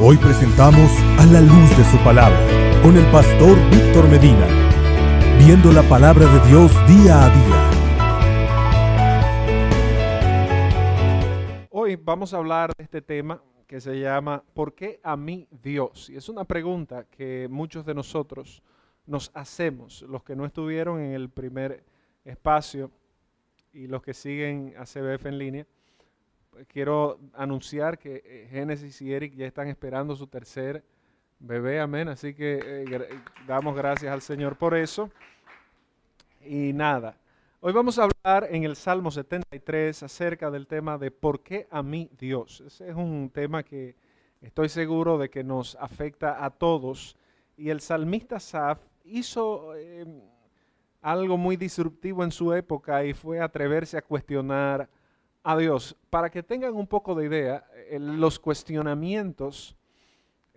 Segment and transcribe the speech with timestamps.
[0.00, 2.38] Hoy presentamos a la luz de su palabra
[2.84, 4.46] con el pastor Víctor Medina,
[5.44, 7.68] viendo la palabra de Dios día a día.
[11.70, 16.08] Hoy vamos a hablar de este tema que se llama ¿Por qué a mí Dios?
[16.10, 18.62] Y es una pregunta que muchos de nosotros
[19.04, 21.82] nos hacemos, los que no estuvieron en el primer
[22.24, 22.92] espacio
[23.72, 25.66] y los que siguen a CBF en línea
[26.66, 30.82] quiero anunciar que eh, Génesis y Eric ya están esperando su tercer
[31.38, 32.08] bebé, amén.
[32.08, 33.08] Así que eh,
[33.46, 35.10] damos gracias al Señor por eso.
[36.44, 37.16] Y nada,
[37.60, 41.82] hoy vamos a hablar en el Salmo 73 acerca del tema de ¿por qué a
[41.82, 42.62] mí Dios?
[42.66, 43.96] Ese es un tema que
[44.40, 47.16] estoy seguro de que nos afecta a todos.
[47.56, 50.20] Y el salmista Saf hizo em,
[51.02, 54.88] algo muy disruptivo en su época y fue atreverse a cuestionar
[55.42, 55.96] a Dios.
[56.10, 57.64] Para que tengan un poco de idea,
[57.98, 59.78] los cuestionamientos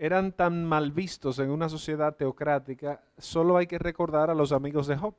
[0.01, 4.87] eran tan mal vistos en una sociedad teocrática, solo hay que recordar a los amigos
[4.87, 5.13] de Job.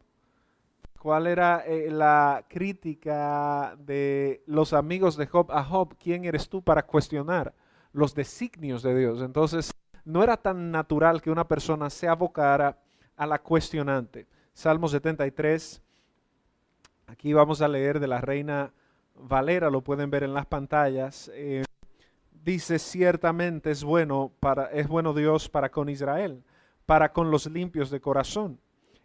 [0.98, 5.96] ¿Cuál era eh, la crítica de los amigos de Job a Job?
[5.98, 7.54] ¿Quién eres tú para cuestionar
[7.92, 9.22] los designios de Dios?
[9.22, 9.72] Entonces,
[10.04, 12.78] no era tan natural que una persona se abocara
[13.16, 14.26] a la cuestionante.
[14.52, 15.80] Salmo 73,
[17.06, 18.72] aquí vamos a leer de la reina
[19.22, 21.64] Valera, lo pueden ver en las pantallas, eh,
[22.30, 26.42] dice ciertamente es bueno, para, es bueno Dios para con Israel,
[26.86, 28.58] para con los limpios de corazón.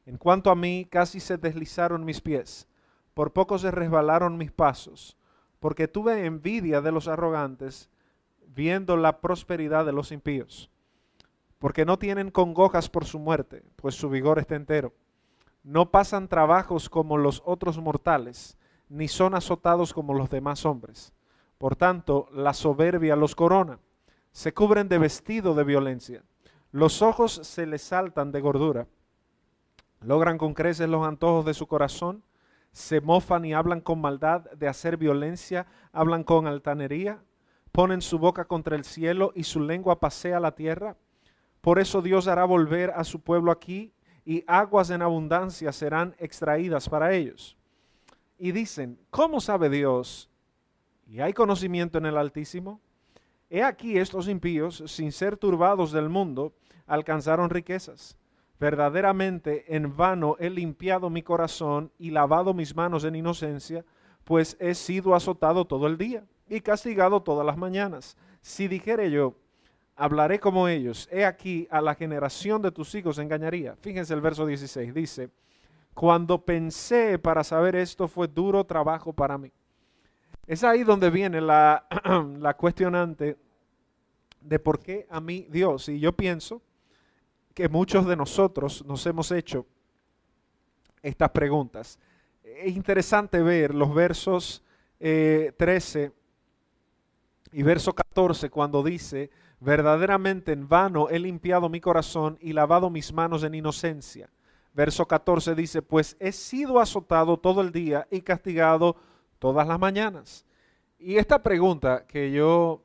[0.06, 2.68] En cuanto a mí, casi se deslizaron mis pies,
[3.14, 5.18] por poco se resbalaron mis pasos,
[5.60, 7.90] porque tuve envidia de los arrogantes,
[8.48, 10.72] viendo la prosperidad de los impíos,
[11.60, 14.94] porque no tienen congojas por su muerte, pues su vigor está entero.
[15.64, 18.58] No pasan trabajos como los otros mortales,
[18.90, 21.14] ni son azotados como los demás hombres.
[21.58, 23.80] Por tanto, la soberbia los corona,
[24.32, 26.24] se cubren de vestido de violencia,
[26.72, 28.88] los ojos se les saltan de gordura,
[30.02, 32.24] logran con creces los antojos de su corazón,
[32.72, 37.24] se mofan y hablan con maldad de hacer violencia, hablan con altanería,
[37.72, 40.96] ponen su boca contra el cielo y su lengua pasea la tierra.
[41.62, 43.94] Por eso Dios hará volver a su pueblo aquí
[44.26, 47.58] y aguas en abundancia serán extraídas para ellos
[48.38, 50.30] y dicen, ¿cómo sabe Dios?
[51.08, 52.82] ¿Y hay conocimiento en el Altísimo?
[53.50, 56.54] He aquí estos impíos, sin ser turbados del mundo,
[56.86, 58.18] alcanzaron riquezas.
[58.60, 63.86] Verdaderamente en vano he limpiado mi corazón y lavado mis manos en inocencia,
[64.24, 68.18] pues he sido azotado todo el día y castigado todas las mañanas.
[68.42, 69.36] Si dijere yo,
[69.96, 73.76] hablaré como ellos, he aquí a la generación de tus hijos engañaría.
[73.78, 75.30] Fíjense el verso 16, dice,
[75.98, 79.52] cuando pensé para saber esto fue duro trabajo para mí.
[80.46, 81.88] Es ahí donde viene la,
[82.56, 83.36] cuestionante
[84.40, 85.90] de por qué a mí Dios.
[85.90, 86.62] Y yo pienso
[87.56, 89.66] que muchos de nosotros nos hemos hecho
[91.02, 91.98] estas preguntas.
[92.44, 94.64] Es interesante ver los versos
[95.00, 96.12] 13 eh,
[97.54, 103.12] y verso 14 cuando dice, verdaderamente en vano he limpiado mi corazón y lavado mis
[103.12, 104.30] manos en inocencia
[104.78, 108.96] Verso 14 dice, pues he sido azotado todo el día y castigado
[109.40, 110.46] todas las mañanas.
[111.00, 112.84] Y esta pregunta que yo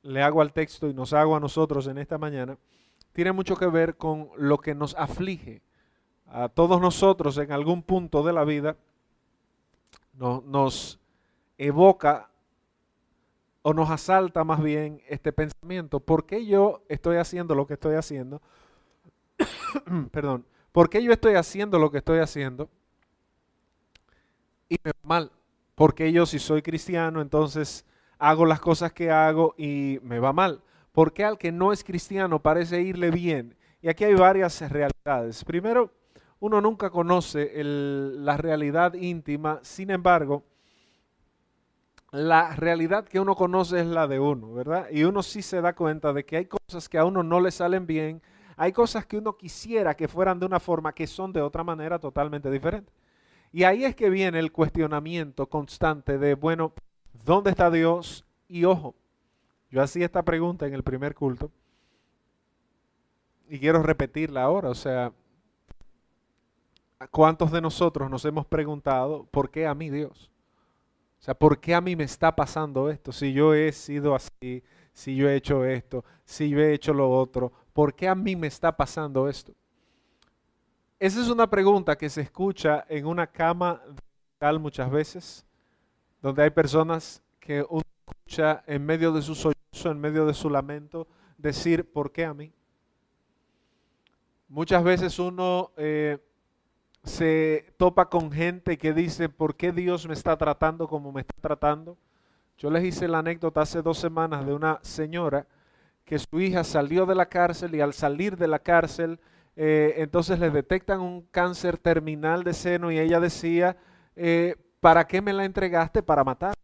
[0.00, 2.56] le hago al texto y nos hago a nosotros en esta mañana,
[3.12, 5.60] tiene mucho que ver con lo que nos aflige.
[6.28, 8.78] A todos nosotros en algún punto de la vida
[10.14, 10.98] nos
[11.58, 12.30] evoca
[13.60, 16.00] o nos asalta más bien este pensamiento.
[16.00, 18.40] ¿Por qué yo estoy haciendo lo que estoy haciendo?
[20.10, 20.46] Perdón.
[20.74, 22.68] ¿Por qué yo estoy haciendo lo que estoy haciendo?
[24.68, 25.30] Y me va mal.
[25.76, 27.84] Porque yo si soy cristiano, entonces
[28.18, 30.64] hago las cosas que hago y me va mal.
[30.90, 33.54] Porque al que no es cristiano parece irle bien.
[33.82, 35.44] Y aquí hay varias realidades.
[35.44, 35.92] Primero,
[36.40, 40.42] uno nunca conoce la realidad íntima, sin embargo,
[42.10, 44.88] la realidad que uno conoce es la de uno, ¿verdad?
[44.90, 47.52] Y uno sí se da cuenta de que hay cosas que a uno no le
[47.52, 48.20] salen bien,
[48.56, 51.98] hay cosas que uno quisiera que fueran de una forma que son de otra manera
[51.98, 52.92] totalmente diferente.
[53.52, 56.72] Y ahí es que viene el cuestionamiento constante de, bueno,
[57.24, 58.24] ¿dónde está Dios?
[58.48, 58.94] Y ojo,
[59.70, 61.50] yo hacía esta pregunta en el primer culto
[63.48, 65.12] y quiero repetirla ahora, o sea,
[67.10, 70.30] ¿cuántos de nosotros nos hemos preguntado, ¿por qué a mí Dios?
[71.20, 73.12] O sea, ¿por qué a mí me está pasando esto?
[73.12, 74.62] Si yo he sido así,
[74.92, 78.34] si yo he hecho esto, si yo he hecho lo otro, ¿por qué a mí
[78.36, 79.52] me está pasando esto?
[80.98, 83.82] Esa es una pregunta que se escucha en una cama
[84.38, 85.44] tal muchas veces,
[86.22, 90.48] donde hay personas que uno escucha en medio de su sollozo, en medio de su
[90.48, 91.06] lamento,
[91.36, 92.52] decir, ¿por qué a mí?
[94.48, 96.18] Muchas veces uno eh,
[97.02, 101.34] se topa con gente que dice, ¿por qué Dios me está tratando como me está
[101.40, 101.98] tratando?
[102.56, 105.46] Yo les hice la anécdota hace dos semanas de una señora
[106.04, 109.18] que su hija salió de la cárcel y al salir de la cárcel,
[109.56, 113.76] eh, entonces le detectan un cáncer terminal de seno y ella decía,
[114.16, 116.54] eh, ¿para qué me la entregaste para matar?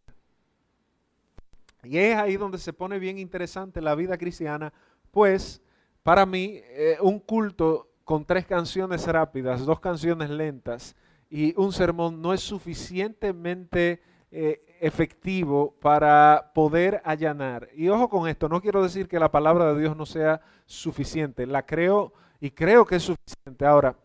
[1.83, 4.71] Y es ahí donde se pone bien interesante la vida cristiana,
[5.09, 5.61] pues
[6.03, 10.95] para mí eh, un culto con tres canciones rápidas, dos canciones lentas
[11.29, 14.01] y un sermón no es suficientemente
[14.31, 17.67] eh, efectivo para poder allanar.
[17.75, 21.45] Y ojo con esto, no quiero decir que la palabra de Dios no sea suficiente,
[21.45, 23.65] la creo y creo que es suficiente.
[23.65, 23.95] Ahora,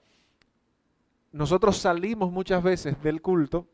[1.30, 3.68] nosotros salimos muchas veces del culto,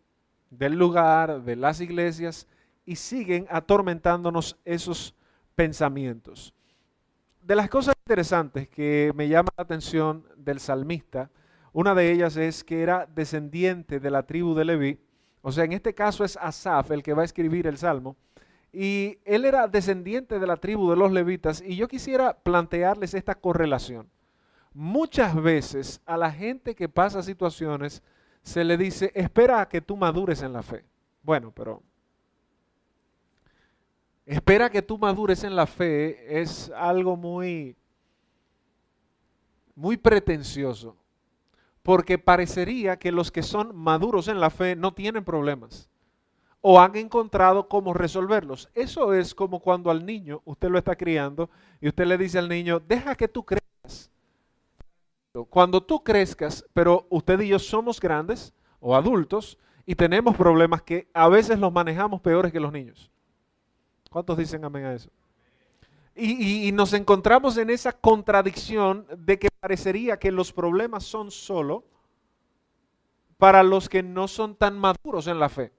[0.51, 2.47] del lugar, de las iglesias,
[2.85, 5.15] y siguen atormentándonos esos
[5.55, 6.53] pensamientos.
[7.41, 11.31] De las cosas interesantes que me llama la atención del salmista,
[11.73, 15.01] una de ellas es que era descendiente de la tribu de Leví,
[15.43, 18.17] o sea, en este caso es Asaf el que va a escribir el salmo,
[18.73, 23.35] y él era descendiente de la tribu de los levitas, y yo quisiera plantearles esta
[23.35, 24.09] correlación.
[24.73, 28.03] Muchas veces a la gente que pasa situaciones
[28.43, 30.85] se le dice, espera a que tú madures en la fe.
[31.23, 31.83] Bueno, pero
[34.25, 37.77] espera que tú madures en la fe es algo muy,
[39.75, 40.97] muy pretencioso,
[41.83, 45.89] porque parecería que los que son maduros en la fe no tienen problemas
[46.61, 48.71] o han encontrado cómo resolverlos.
[48.73, 51.51] Eso es como cuando al niño usted lo está criando
[51.81, 54.11] y usted le dice al niño, deja que tú crezcas.
[55.51, 61.09] Cuando tú crezcas, pero usted y yo somos grandes o adultos y tenemos problemas que
[61.13, 63.11] a veces los manejamos peores que los niños.
[64.11, 65.11] ¿Cuántos dicen amén a eso?
[66.15, 71.85] Y, nos encontramos en esa contradicción de que parecería que los problemas son solo
[73.39, 75.73] para los que no son tan maduros en la fe.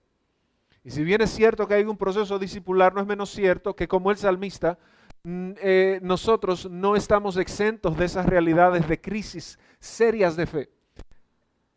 [0.86, 3.90] Y si bien es cierto que hay un proceso discipular, no es menos cierto que
[3.90, 4.80] como el salmista,
[5.24, 10.70] mm, eh, nosotros no estamos exentos de esas realidades de crisis serias de fe.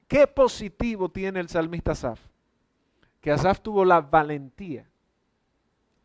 [0.07, 2.21] ¿Qué positivo tiene el salmista Asaf?
[3.21, 4.89] Que Asaf tuvo la valentía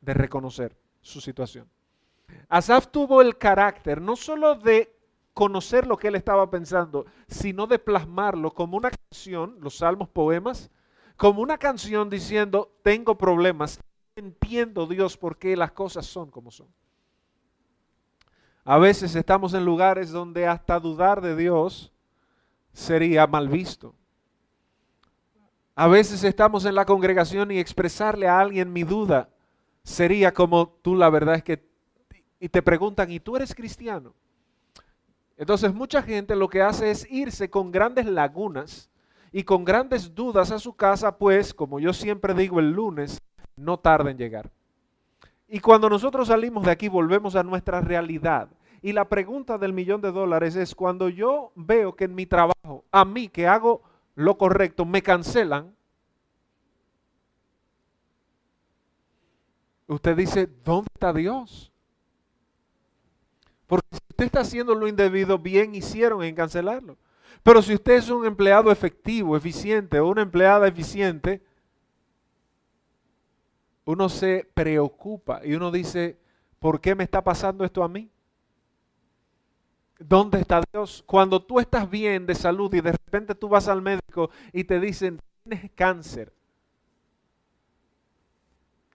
[0.01, 1.69] de reconocer su situación.
[2.49, 5.00] Asaf tuvo el carácter no solo de
[5.33, 10.69] conocer lo que él estaba pensando, sino de plasmarlo como una canción, los salmos, poemas,
[11.15, 13.79] como una canción diciendo, tengo problemas,
[14.15, 16.67] entiendo Dios por qué las cosas son como son.
[18.63, 21.91] A veces estamos en lugares donde hasta dudar de Dios
[22.73, 23.95] sería mal visto.
[25.75, 29.29] A veces estamos en la congregación y expresarle a alguien mi duda
[29.83, 31.71] sería como tú la verdad es que
[32.39, 34.15] y te preguntan, ¿y tú eres cristiano?
[35.41, 38.91] Entonces mucha gente lo que hace es irse con grandes lagunas
[39.31, 43.19] y con grandes dudas a su casa, pues, como yo siempre digo el lunes,
[43.55, 44.51] no tarda en llegar.
[45.47, 48.49] Y cuando nosotros salimos de aquí, volvemos a nuestra realidad.
[48.83, 52.85] Y la pregunta del millón de dólares es, cuando yo veo que en mi trabajo,
[52.91, 53.81] a mí que hago
[54.13, 55.75] lo correcto, me cancelan,
[59.87, 61.71] usted dice, ¿dónde está Dios?
[63.65, 66.95] Porque si usted está haciendo lo indebido, bien hicieron en cancelarlo.
[67.41, 71.41] Pero si usted es un empleado efectivo, eficiente o una empleada eficiente,
[73.83, 76.19] uno se preocupa y uno dice,
[76.59, 78.11] ¿por qué me está pasando esto a mí?
[79.97, 81.03] ¿Dónde está Dios?
[81.07, 84.79] Cuando tú estás bien de salud y de repente tú vas al médico y te
[84.79, 86.31] dicen, tienes cáncer.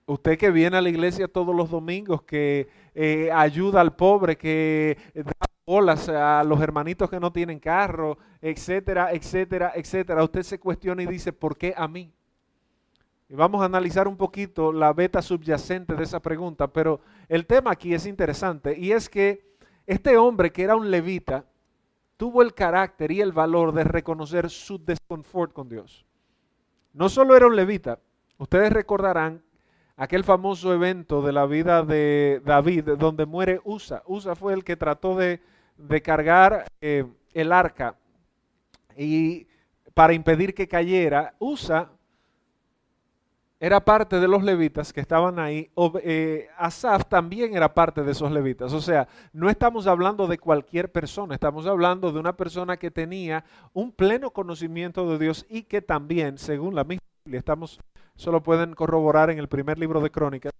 [0.06, 4.96] Usted que viene a la iglesia todos los domingos, que eh, ayuda al pobre, que
[5.14, 5.32] da
[5.66, 10.22] bolas a los hermanitos que no tienen carro, etcétera, etcétera, etcétera.
[10.22, 12.12] Usted se cuestiona y dice, ¿por qué a mí?
[13.28, 17.72] Y vamos a analizar un poquito la beta subyacente de esa pregunta, pero el tema
[17.72, 19.56] aquí es interesante y es que
[19.88, 21.44] este hombre que era un levita
[22.16, 26.06] tuvo el carácter y el valor de reconocer su desconfort con Dios.
[26.92, 27.98] No solo era un levita,
[28.38, 29.42] ustedes recordarán
[29.96, 34.02] aquel famoso evento de la vida de David, donde muere Usa.
[34.06, 35.40] Usa fue el que trató de,
[36.02, 37.96] cargar eh, el arca
[38.96, 39.46] y
[39.94, 41.34] para impedir que cayera.
[41.38, 41.90] Usa
[43.58, 45.70] era parte de los levitas que estaban ahí.
[46.02, 48.72] Eh, Asaf también era parte de esos levitas.
[48.74, 53.44] O sea, no estamos hablando de cualquier persona, estamos hablando de una persona que tenía
[53.72, 57.80] un pleno conocimiento de Dios y que también, según la misma Biblia, estamos
[58.16, 60.52] eso lo pueden corroborar en el primer libro de Crónicas.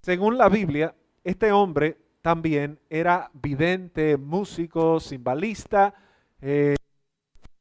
[0.00, 0.94] Según la Biblia,
[1.24, 5.94] este hombre también era vidente, músico, simbalista.
[6.40, 6.76] Eh,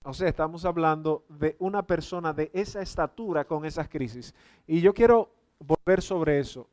[0.04, 4.34] o sea, estamos hablando de una persona de esa estatura con esas crisis.
[4.68, 6.68] Y yo quiero volver sobre eso,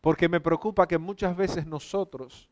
[0.00, 2.48] porque me preocupa que muchas veces nosotros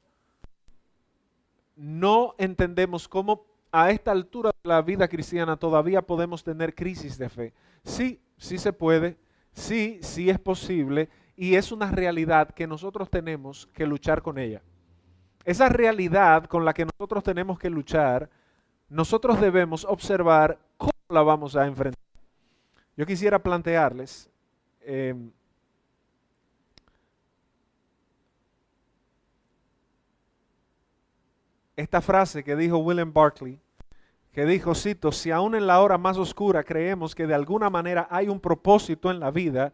[1.76, 7.29] no entendemos cómo a esta altura de la vida cristiana todavía podemos tener crisis de
[7.29, 7.55] fe.
[7.85, 9.19] Sí, sí se puede,
[9.53, 14.63] sí, sí es posible y es una realidad que nosotros tenemos que luchar con ella.
[15.45, 18.29] Esa realidad con la que nosotros tenemos que luchar,
[18.89, 22.03] nosotros debemos observar cómo la vamos a enfrentar.
[22.97, 24.29] Yo quisiera plantearles
[24.81, 25.31] em,
[31.78, 33.61] esta frase que dijo William Barclay,
[34.32, 38.08] que dijo, cito, si aún en la hora más oscura creemos que de alguna manera
[38.11, 39.73] hay un propósito en la vida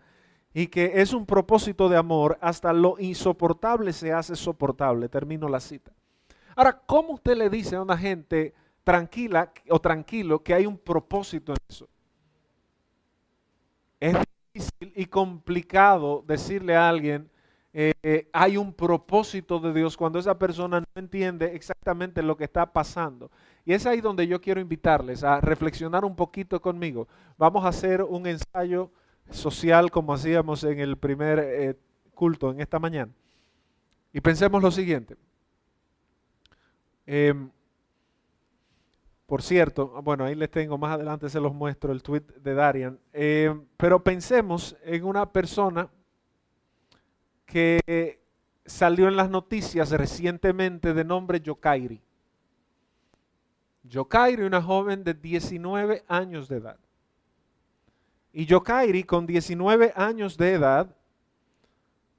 [0.53, 5.09] y que es un propósito de amor, hasta lo insoportable se hace soportable.
[5.09, 5.93] Termino la cita.
[6.55, 8.53] Ahora, ¿cómo usted le dice a una gente
[8.85, 11.89] tranquila o tranquilo que hay un propósito en eso?
[13.99, 14.15] Es
[14.53, 17.31] difícil y complicado decirle a alguien,
[17.77, 22.73] eh, hay un propósito de Dios cuando esa persona no entiende exactamente lo que está
[22.73, 23.33] pasando.
[23.65, 27.09] Y es ahí donde yo quiero invitarles a reflexionar un poquito conmigo.
[27.37, 28.93] Vamos a hacer un ensayo
[29.31, 31.77] social como hacíamos en el primer eh,
[32.15, 33.11] culto en esta mañana.
[34.13, 35.17] Y pensemos lo siguiente.
[37.07, 37.51] Em,
[39.27, 43.01] por cierto, bueno, ahí les tengo, más adelante se los muestro el tweet de Darian.
[43.13, 45.91] Em, pero pensemos en una persona
[47.47, 48.21] que
[48.67, 52.01] salió en las noticias recientemente de nombre Yokairi.
[53.85, 56.79] Yokairi, una joven de 19 años de edad.
[58.33, 60.97] Y Yokairi, con 19 años de edad,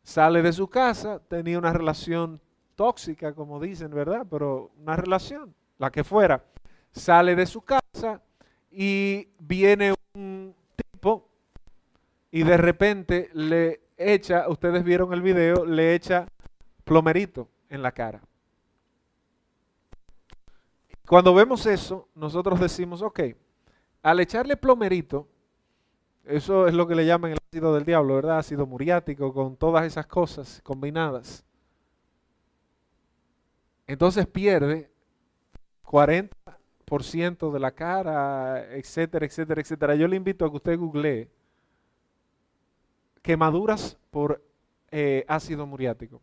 [0.04, 2.40] sale de su casa, tenía una relación
[2.76, 4.26] tóxica, como dicen, ¿verdad?
[4.30, 6.44] Pero una relación, la que fuera.
[6.92, 8.22] Sale de su casa
[8.72, 9.94] y viene
[12.32, 16.28] y de repente le echa, ustedes vieron el video, le echa
[16.84, 18.22] plomerito en la cara.
[21.08, 23.22] Cuando vemos eso, nosotros decimos, ok,
[24.02, 25.28] al echarle plomerito,
[26.24, 28.40] eso es lo que le llaman el ácido del diablo, ¿verdad?
[28.40, 31.46] Ácido muriático, con todas esas cosas combinadas.
[33.86, 34.90] Entonces pierde
[35.84, 39.96] 40% de la cara, etcétera, etcétera, etcétera.
[39.96, 41.30] Yo le invito a que usted googlee
[43.26, 44.40] quemaduras por
[44.92, 46.22] eh, ácido muriático.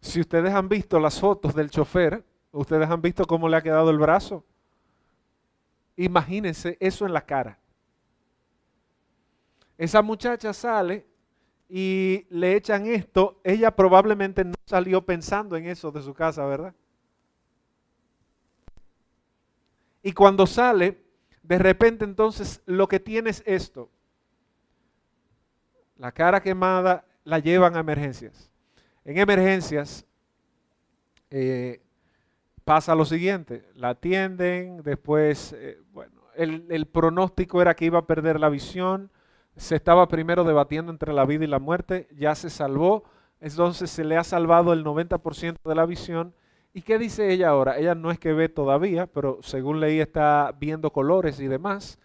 [0.00, 3.90] Si ustedes han visto las fotos del chofer, ustedes han visto cómo le ha quedado
[3.90, 4.46] el brazo.
[5.94, 7.58] Imagínense eso en la cara.
[9.76, 11.06] Esa muchacha sale
[11.68, 13.42] y le echan esto.
[13.44, 16.74] Ella probablemente no salió pensando en eso de su casa, ¿verdad?
[20.02, 21.04] Y cuando sale,
[21.42, 23.90] de repente entonces lo que tiene es esto
[25.98, 28.50] la cara quemada la llevan a emergencias.
[29.04, 30.06] En emergencias
[31.30, 31.82] eh,
[32.64, 38.06] pasa lo siguiente, la atienden, después, eh, bueno, el, el, pronóstico era que iba a
[38.06, 39.10] perder la visión,
[39.56, 43.04] se estaba primero debatiendo entre la vida y la muerte, ya se salvó,
[43.40, 46.34] entonces se le ha salvado el 90% de la visión.
[46.72, 47.78] ¿Y qué dice ella ahora?
[47.78, 51.98] Ella no es que ve todavía, pero según leí está viendo colores y demás.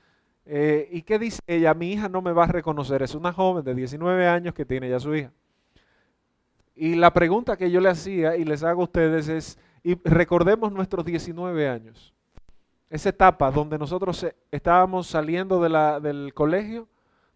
[0.45, 1.73] Eh, ¿Y qué dice ella?
[1.73, 3.01] Mi hija no me va a reconocer.
[3.01, 5.31] Es una joven de 19 años que tiene ya su hija.
[6.75, 9.59] Y la pregunta que yo le hacía y les hago a ustedes es,
[10.03, 12.13] recordemos nuestros 19 años.
[12.89, 16.87] Esa etapa donde nosotros eh, estábamos saliendo de la, del colegio,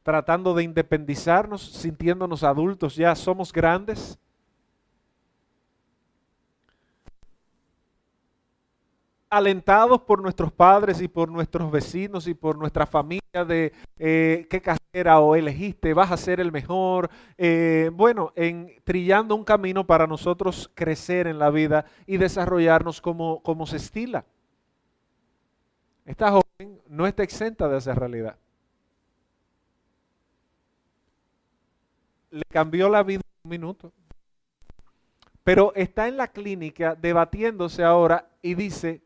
[0.04, 4.20] tratando de independizarnos, sintiéndonos adultos, ya somos grandes
[9.30, 14.62] alentados por nuestros padres y por nuestros vecinos y por nuestra familia de eh, qué
[14.62, 17.10] carrera o elegiste, vas a ser el mejor.
[17.38, 23.42] Eh, bueno, en trillando un camino para nosotros crecer en la vida y desarrollarnos como,
[23.44, 24.26] como se estila.
[26.06, 28.38] Esta joven no está exenta de esa realidad.
[32.32, 33.92] Le cambió la vida en un minuto.
[35.44, 39.02] Pero está en la clínica debatiéndose ahora y dice,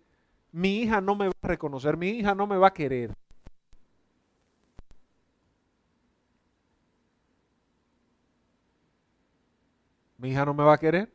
[0.52, 3.14] mi hija no me va a reconocer, mi hija no me va a querer.
[10.18, 11.10] Mi hija no me va a querer.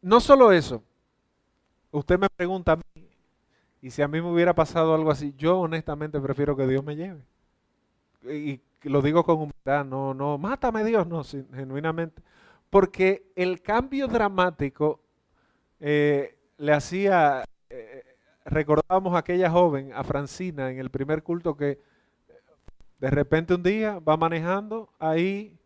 [0.00, 0.82] No solo eso,
[1.90, 3.08] usted me pregunta a mí,
[3.82, 6.96] y si a mí me hubiera pasado algo así, yo honestamente prefiero que Dios me
[6.96, 7.22] lleve.
[8.24, 12.22] Y lo digo con humildad, no, no, mátame Dios, no, genuinamente.
[12.70, 15.00] Porque el cambio dramático
[15.88, 18.02] eh, le hacía, eh,
[18.44, 21.78] recordábamos a aquella joven, a Francina, en el primer culto que
[22.98, 25.56] de repente un día va manejando, ahí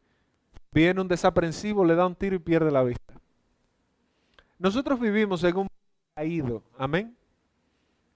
[0.73, 3.15] viene un desaprensivo, le da un tiro y pierde la vista.
[4.59, 5.69] Nosotros vivimos en un
[6.15, 7.17] caído, amén.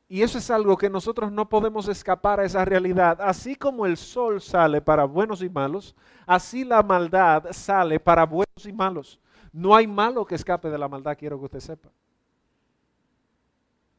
[0.06, 3.18] Y eso es algo que nosotros no podemos escapar a esa realidad.
[3.22, 5.96] Así como el sol sale para buenos y malos,
[6.26, 9.18] así la maldad sale para buenos y malos.
[9.54, 11.88] No hay malo que escape de la maldad, quiero que usted sepa.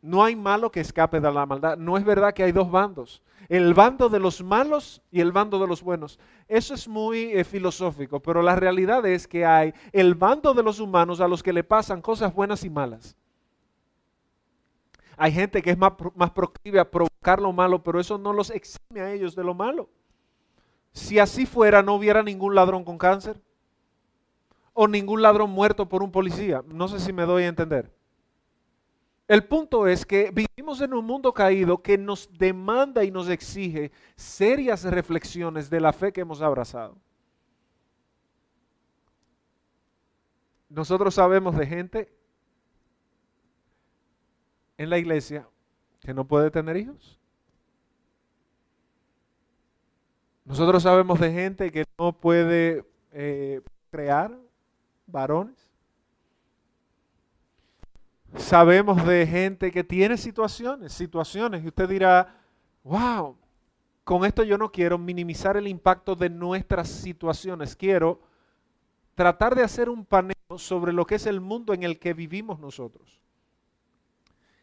[0.01, 1.77] No hay malo que escape de la maldad.
[1.77, 3.23] No es verdad que hay dos bandos.
[3.47, 6.19] El bando de los malos y el bando de los buenos.
[6.49, 10.81] Eso es muy eh, filosófico, pero la realidad es que hay el bando de los
[10.81, 13.15] humanos a los que le pasan cosas buenas y malas.
[15.15, 18.49] Hay gente que es más, más proclive a provocar lo malo, pero eso no los
[18.49, 19.87] exime a ellos de lo malo.
[20.91, 23.39] Si así fuera, no hubiera ningún ladrón con cáncer
[24.75, 26.61] o ningún ladrón muerto por un policía.
[26.67, 27.91] No sé si me doy a entender.
[29.27, 33.91] El punto es que vivimos en un mundo caído que nos demanda y nos exige
[34.15, 36.95] serias reflexiones de la fe que hemos abrazado.
[40.69, 42.13] Nosotros sabemos de gente
[44.77, 45.47] en la iglesia
[46.01, 47.17] que no puede tener hijos.
[50.43, 54.44] Nosotros sabemos de gente que no puede eh, crear
[55.07, 55.71] varones.
[58.37, 62.35] Sabemos de gente que tiene situaciones, situaciones, y usted dirá,
[62.83, 63.37] wow,
[64.03, 68.21] con esto yo no quiero minimizar el impacto de nuestras situaciones, quiero
[69.15, 72.59] tratar de hacer un paneo sobre lo que es el mundo en el que vivimos
[72.59, 73.21] nosotros.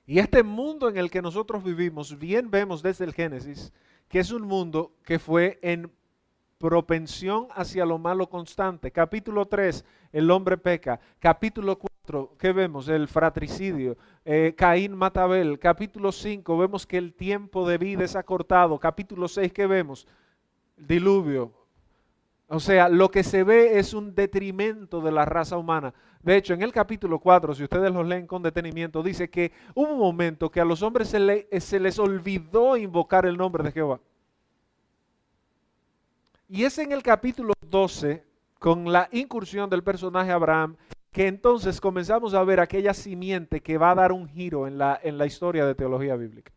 [0.06, 3.72] Y este mundo en el que nosotros vivimos, bien vemos desde el Génesis,
[4.08, 5.90] que es un mundo que fue en
[6.62, 8.92] propensión hacia lo malo constante.
[8.92, 11.00] Capítulo 3, el hombre peca.
[11.18, 12.86] Capítulo 4, ¿qué vemos?
[12.86, 13.96] El fratricidio.
[14.24, 15.58] Eh, Caín mata Abel.
[15.58, 18.78] Capítulo 5, vemos que el tiempo de vida es acortado.
[18.78, 20.06] Capítulo 6, ¿qué vemos?
[20.76, 21.52] Diluvio.
[22.46, 25.92] O sea, lo que se ve es un detrimento de la raza humana.
[26.22, 29.94] De hecho, en el capítulo 4, si ustedes lo leen con detenimiento, dice que hubo
[29.94, 33.98] un momento que a los hombres se, se les olvidó invocar el nombre de Jehová.
[36.52, 38.22] Y es en el capítulo 12,
[38.58, 40.76] con la incursión del personaje Abraham,
[41.10, 45.00] que entonces comenzamos a ver aquella simiente que va a dar un giro en la,
[45.02, 46.52] en la historia de teología bíblica.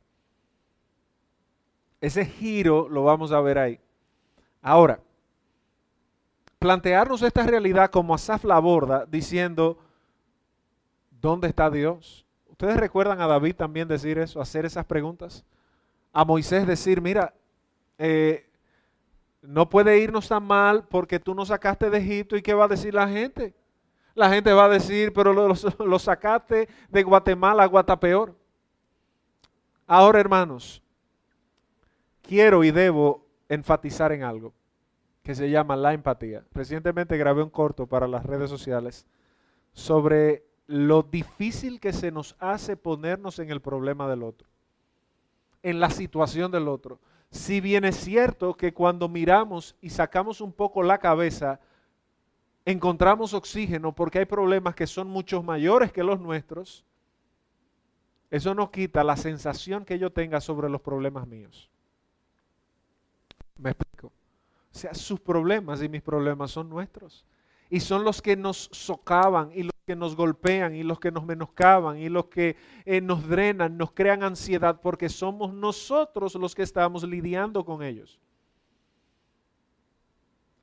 [2.01, 3.79] Ese giro lo vamos a ver ahí.
[4.61, 4.99] Ahora,
[6.59, 9.77] plantearnos esta realidad como Asaf la aborda, diciendo,
[11.21, 12.25] ¿dónde está Dios?
[12.49, 15.45] ¿Ustedes recuerdan a David también decir eso, hacer esas preguntas?
[16.11, 17.33] A Moisés decir, mira,
[17.97, 18.45] eh,
[19.47, 22.69] no puede irnos tan mal porque tú nos sacaste de Egipto y ¿qué va a
[22.69, 23.53] decir la gente?
[24.13, 28.33] La gente va a decir, pero lo, sacaste de Guatemala a Guatapeor.
[29.87, 30.81] Ahora, hermanos,
[32.21, 34.53] quiero y debo enfatizar en algo
[35.21, 36.43] que se llama la empatía.
[36.53, 39.05] Recientemente grabé un corto para las redes sociales
[39.73, 44.47] sobre lo difícil que se nos hace ponernos en el problema del otro,
[45.61, 46.99] en la situación del otro.
[47.35, 51.59] Si bien es cierto que cuando miramos y sacamos un poco la cabeza,
[52.63, 56.85] encontramos oxígeno porque hay problemas que son mucho mayores que los nuestros,
[58.31, 61.69] eso no quita la sensación que yo tenga sobre los problemas míos.
[63.57, 64.07] ¿Me explico?
[64.07, 67.25] O sea, sus problemas y mis problemas son nuestros.
[67.69, 71.25] Y son los que nos socavan y los que nos golpean y los que nos
[71.25, 76.63] menoscaban y los que eh, nos drenan, nos crean ansiedad porque somos nosotros los que
[76.63, 78.19] estamos lidiando con ellos.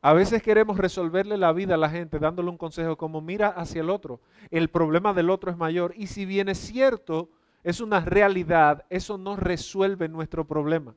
[0.00, 3.82] A veces queremos resolverle la vida a la gente dándole un consejo como mira hacia
[3.82, 4.20] el otro.
[4.50, 7.30] El problema del otro es mayor y si bien es cierto,
[7.62, 10.96] es una realidad, eso no resuelve nuestro problema.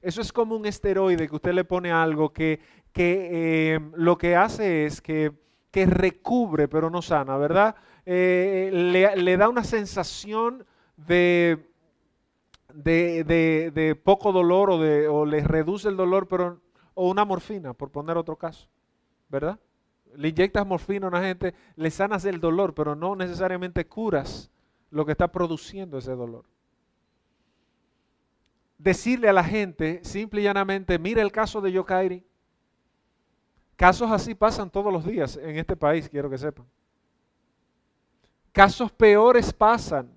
[0.00, 2.58] Eso es como un esteroide que usted le pone algo que,
[2.92, 3.28] que
[3.74, 5.30] eh, lo que hace es que,
[5.72, 7.74] que, recubre pero no sana, ¿verdad?
[8.06, 8.70] Eh,
[9.16, 10.64] le, da una sensación
[10.96, 11.68] de,
[12.72, 13.24] de,
[13.74, 16.60] de, poco dolor o, o le reduce el dolor, pero,
[16.94, 18.68] o una morfina, por poner otro caso,
[19.28, 19.58] ¿verdad?
[20.14, 24.50] Le inyectas morfina a una gente, le sanas el dolor, pero no necesariamente curas
[24.90, 26.44] lo que está produciendo ese dolor
[28.82, 32.24] decirle a la gente simple y llanamente, mira el caso de Yokairi.
[33.82, 36.64] Casos así pasan todos los días en este país, quiero que sepan.
[38.52, 40.08] Casos peores pasan.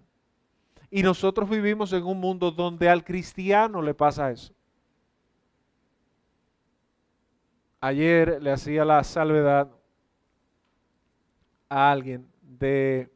[0.92, 4.54] Y nosotros vivimos en un mundo donde al cristiano le pasa eso.
[7.82, 9.68] Ayer le hacía la salvedad
[11.68, 13.12] a alguien de,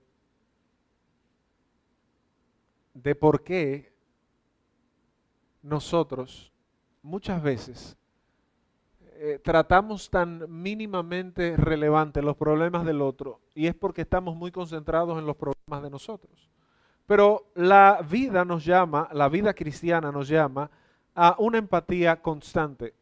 [2.96, 3.94] de por qué
[5.62, 6.52] nosotros
[7.04, 7.99] muchas veces
[9.22, 15.20] eh, tratamos tan mínimamente relevante los problemas del otro y es porque estamos muy concentrados
[15.20, 16.50] en los problemas de nosotros.
[17.06, 20.72] Pero la vida nos llama, la vida cristiana nos llama
[21.16, 22.94] a una empatía constante,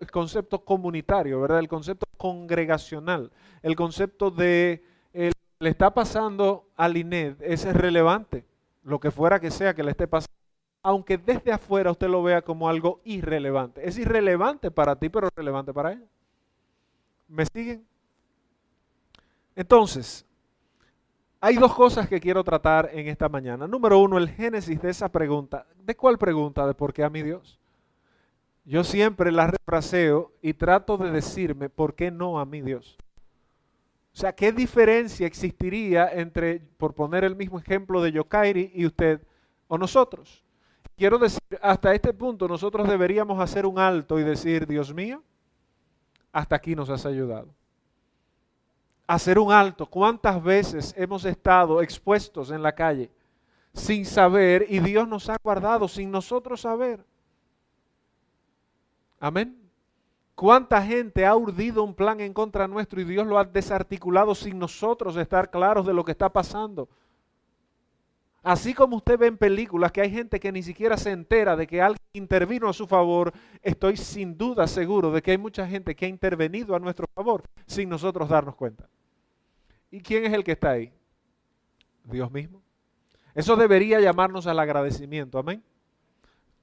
[0.00, 1.58] el concepto comunitario, ¿verdad?
[1.58, 3.30] El concepto congregacional,
[3.62, 4.82] el concepto de
[5.62, 8.46] le está pasando a Linet es relevante,
[8.82, 10.32] lo que fuera que sea que le esté pasando,
[10.82, 13.86] aunque desde afuera usted lo vea como algo irrelevante.
[13.86, 16.06] Es irrelevante para ti, pero relevante para ella.
[17.28, 17.86] ¿Me siguen?
[19.54, 20.26] Entonces,
[21.40, 23.66] hay dos cosas que quiero tratar en esta mañana.
[23.66, 25.66] Número uno, el génesis de esa pregunta.
[25.84, 26.66] ¿De cuál pregunta?
[26.66, 27.58] ¿De por qué a mi Dios?
[28.64, 32.98] Yo siempre la refraseo y trato de decirme, ¿por qué no a mi Dios?
[34.12, 39.20] O sea, ¿qué diferencia existiría entre, por poner el mismo ejemplo de Yokairi y usted
[39.68, 40.44] o nosotros?
[41.00, 45.22] Quiero decir, hasta este punto nosotros deberíamos hacer un alto y decir, Dios mío,
[46.30, 47.48] hasta aquí nos has ayudado.
[49.06, 49.86] Hacer un alto.
[49.86, 53.10] ¿Cuántas veces hemos estado expuestos en la calle
[53.72, 57.02] sin saber y Dios nos ha guardado sin nosotros saber?
[59.18, 59.58] Amén.
[60.34, 64.58] ¿Cuánta gente ha urdido un plan en contra nuestro y Dios lo ha desarticulado sin
[64.58, 66.90] nosotros estar claros de lo que está pasando?
[68.42, 71.66] Así como usted ve en películas que hay gente que ni siquiera se entera de
[71.66, 75.94] que alguien intervino a su favor, estoy sin duda seguro de que hay mucha gente
[75.94, 78.88] que ha intervenido a nuestro favor sin nosotros darnos cuenta.
[79.90, 80.90] ¿Y quién es el que está ahí?
[82.04, 82.62] Dios mismo.
[83.34, 85.62] Eso debería llamarnos al agradecimiento, amén.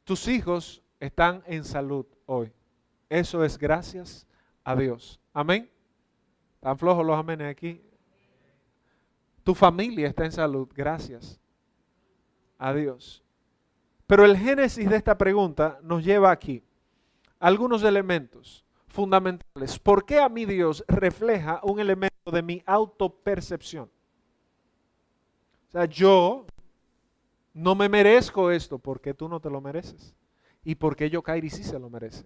[0.03, 2.51] Tus hijos están en salud hoy.
[3.07, 4.25] Eso es gracias
[4.63, 5.19] a Dios.
[5.31, 5.69] Amén.
[6.59, 7.81] Tan flojos los amenes aquí.
[9.43, 10.67] Tu familia está en salud.
[10.73, 11.39] Gracias
[12.57, 13.23] a Dios.
[14.05, 16.63] Pero el génesis de esta pregunta nos lleva aquí
[17.39, 19.77] algunos elementos fundamentales.
[19.79, 23.89] ¿Por qué a mí Dios refleja un elemento de mi autopercepción?
[25.67, 26.45] O sea, yo
[27.53, 30.15] no me merezco esto porque tú no te lo mereces.
[30.63, 32.25] Y porque yo, Kairi, sí se lo merece.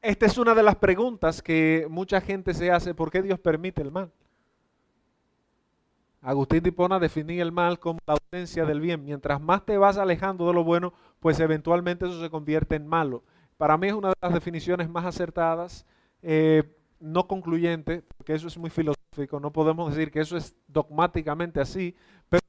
[0.00, 3.82] Esta es una de las preguntas que mucha gente se hace, ¿por qué Dios permite
[3.82, 4.12] el mal?
[6.26, 9.04] Agustín Dipona definía el mal como la ausencia del bien.
[9.04, 13.22] Mientras más te vas alejando de lo bueno, pues eventualmente eso se convierte en malo.
[13.56, 15.86] Para mí es una de las definiciones más acertadas,
[16.22, 16.64] eh,
[16.98, 21.94] no concluyente, porque eso es muy filosófico, no podemos decir que eso es dogmáticamente así,
[22.28, 22.42] pero,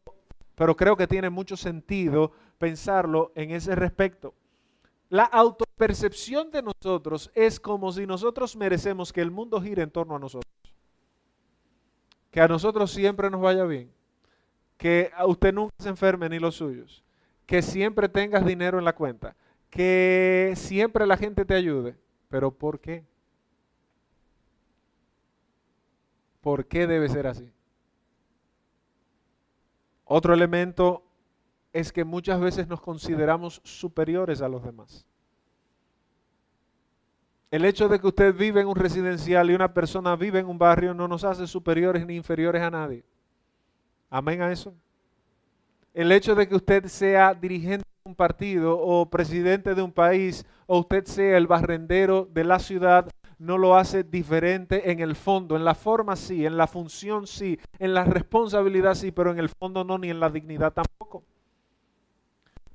[0.55, 4.33] pero creo que tiene mucho sentido pensarlo en ese respecto.
[5.09, 10.15] La autopercepción de nosotros es como si nosotros merecemos que el mundo gire en torno
[10.15, 10.66] a nosotros.
[12.38, 13.91] Que a nosotros siempre nos vaya bien.
[14.78, 17.04] Que a usted nunca se enferme ni los suyos.
[17.47, 19.36] Que siempre tengas dinero en la cuenta.
[19.71, 21.97] Que siempre la gente te ayude.
[22.30, 23.04] Pero ¿por qué?
[26.41, 27.52] ¿Por qué debe ser así?
[30.06, 31.04] Otro elemento
[31.73, 35.08] es que muchas veces nos consideramos superiores a los demás.
[37.49, 40.57] El hecho de que usted vive en un residencial y una persona vive en un
[40.57, 43.05] barrio no nos hace superiores ni inferiores a nadie.
[44.10, 44.73] Amén a eso.
[45.93, 50.45] El hecho de que usted sea dirigente de un partido o presidente de un país
[50.65, 55.55] o usted sea el barrendero de la ciudad no lo hace diferente en el fondo.
[55.55, 59.49] En la forma sí, en la función sí, en la responsabilidad sí, pero en el
[59.49, 61.23] fondo no, ni en la dignidad tampoco.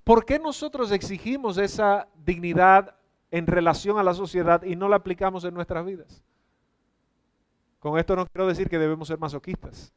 [0.02, 2.96] ¿Por qué nosotros exigimos esa dignidad
[3.33, 6.23] en relación a la sociedad y no la aplicamos en nuestras vidas?
[7.81, 9.92] Con esto no quiero decir que debemos ser masoquistas.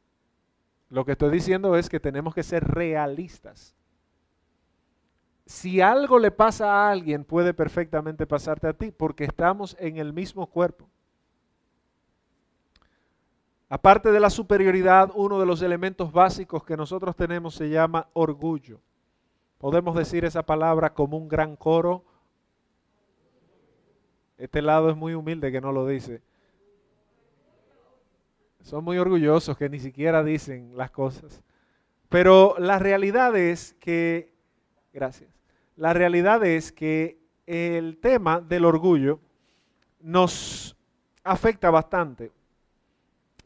[0.88, 3.76] Lo que estoy diciendo es que tenemos que ser realistas.
[5.44, 10.12] Si algo le pasa a alguien, puede perfectamente pasarte a ti, porque estamos en el
[10.12, 10.88] mismo cuerpo.
[13.68, 18.80] Aparte de la superioridad, uno de los elementos básicos que nosotros tenemos se llama orgullo.
[19.58, 22.04] Podemos decir esa palabra como un gran coro.
[24.38, 26.22] Este lado es muy humilde que no lo dice.
[28.62, 31.42] Son muy orgullosos que ni siquiera dicen las cosas.
[32.08, 34.32] Pero la realidad es que,
[34.92, 35.30] gracias,
[35.76, 39.20] la realidad es que el tema del orgullo
[40.00, 40.76] nos
[41.22, 42.32] afecta bastante.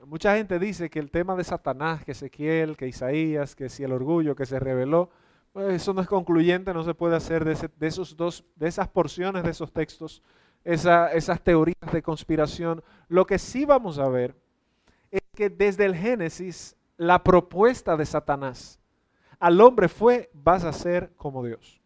[0.07, 3.93] Mucha gente dice que el tema de Satanás, que Ezequiel, que Isaías, que si el
[3.93, 5.11] orgullo que se reveló,
[5.55, 9.51] Eso no es concluyente, no se puede hacer de, esos dos, de esas porciones de
[9.51, 10.23] esos textos,
[10.65, 12.83] esas teorías de conspiración.
[13.09, 14.35] Lo que sí vamos a ver
[15.11, 18.81] es que desde el Génesis la propuesta de Satanás
[19.39, 21.81] al hombre fue, vas a ser como Dios.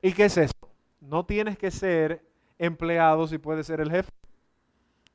[0.00, 0.54] ¿Y qué es eso?
[1.00, 2.24] No tienes que ser
[2.58, 4.10] empleado si puedes ser el jefe.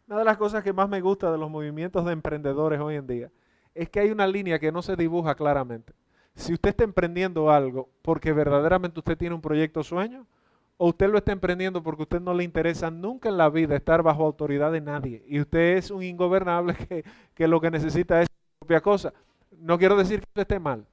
[0.07, 3.07] Una de las cosas que más me gusta de los movimientos de emprendedores hoy en
[3.07, 3.31] día
[3.73, 5.93] es que hay una línea que no se dibuja claramente.
[6.35, 10.27] Si usted está emprendiendo algo porque verdaderamente usted tiene un proyecto sueño,
[10.77, 13.75] o usted lo está emprendiendo porque a usted no le interesa nunca en la vida
[13.75, 18.21] estar bajo autoridad de nadie, y usted es un ingobernable que, que lo que necesita
[18.21, 19.13] es su propia cosa.
[19.59, 20.85] No quiero decir que usted esté mal,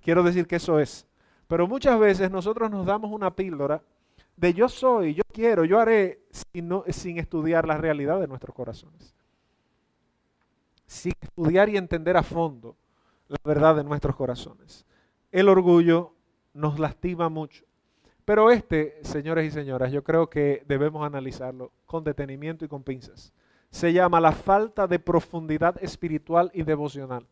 [0.00, 1.06] quiero decir que eso es.
[1.48, 3.82] Pero muchas veces nosotros nos damos una píldora
[4.36, 9.14] de yo soy, yo quiero, yo haré, sin, sin estudiar la realidad de nuestros corazones.
[10.86, 12.76] Sin estudiar y entender a fondo
[13.28, 14.84] la verdad de nuestros corazones.
[15.32, 16.12] El orgullo
[16.54, 17.64] nos lastima mucho.
[18.26, 23.32] Pero este, señores y señoras, yo creo que debemos analizarlo con detenimiento y con pinzas.
[23.70, 27.24] Se llama la falta de profundidad espiritual y devocional.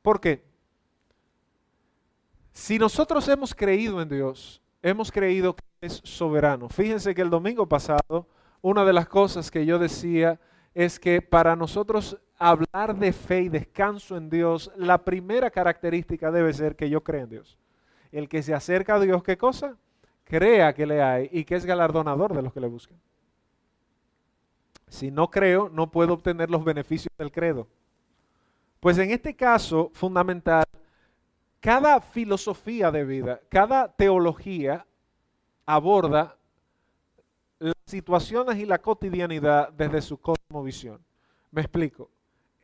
[0.00, 0.44] ¿Por qué?
[2.52, 6.68] Si nosotros hemos creído en Dios, hemos creído que es soberano.
[6.68, 8.28] Fíjense que el domingo pasado,
[8.62, 10.38] una de las cosas que yo decía
[10.72, 16.52] es que para nosotros hablar de fe y descanso en Dios, la primera característica debe
[16.52, 17.58] ser que yo crea en Dios.
[18.16, 19.76] El que se acerca a Dios, ¿qué cosa?
[20.24, 22.98] Crea que le hay y que es galardonador de los que le buscan.
[24.88, 27.68] Si no creo, no puedo obtener los beneficios del credo.
[28.80, 30.64] Pues en este caso fundamental,
[31.60, 34.86] cada filosofía de vida, cada teología
[35.66, 36.38] aborda
[37.58, 41.04] las situaciones y la cotidianidad desde su cosmovisión.
[41.50, 42.08] Me explico.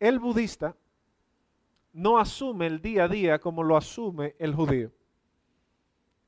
[0.00, 0.74] El budista
[1.92, 4.90] no asume el día a día como lo asume el judío.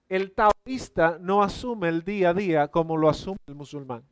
[0.09, 4.05] El taoísta no asume el día a día como lo asume el musulmán.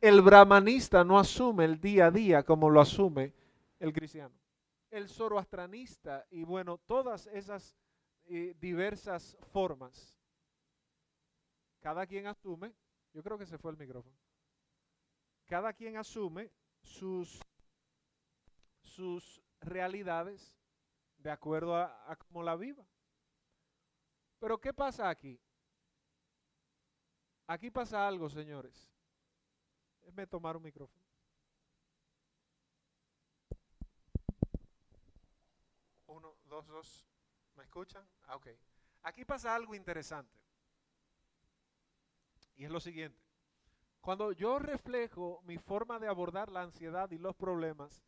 [0.00, 3.32] El brahmanista no asume el día a día como lo asume
[3.80, 4.34] el cristiano
[4.96, 7.76] el zoroastranista y bueno, todas esas
[8.24, 10.18] eh, diversas formas.
[11.80, 12.72] Cada quien asume,
[13.12, 14.16] yo creo que se fue el micrófono.
[15.44, 16.50] Cada quien asume
[16.82, 17.40] sus,
[18.80, 20.56] sus realidades
[21.18, 22.84] de acuerdo a, a cómo la viva.
[24.38, 25.40] Pero ¿qué pasa aquí?
[27.46, 28.90] Aquí pasa algo, señores.
[30.00, 31.04] Déjenme tomar un micrófono.
[36.06, 37.08] Uno, dos, dos.
[37.56, 38.06] ¿Me escuchan?
[38.24, 38.48] Ah, ok.
[39.02, 40.36] Aquí pasa algo interesante.
[42.56, 43.20] Y es lo siguiente.
[44.00, 48.02] Cuando yo reflejo mi forma de abordar la ansiedad y los problemas,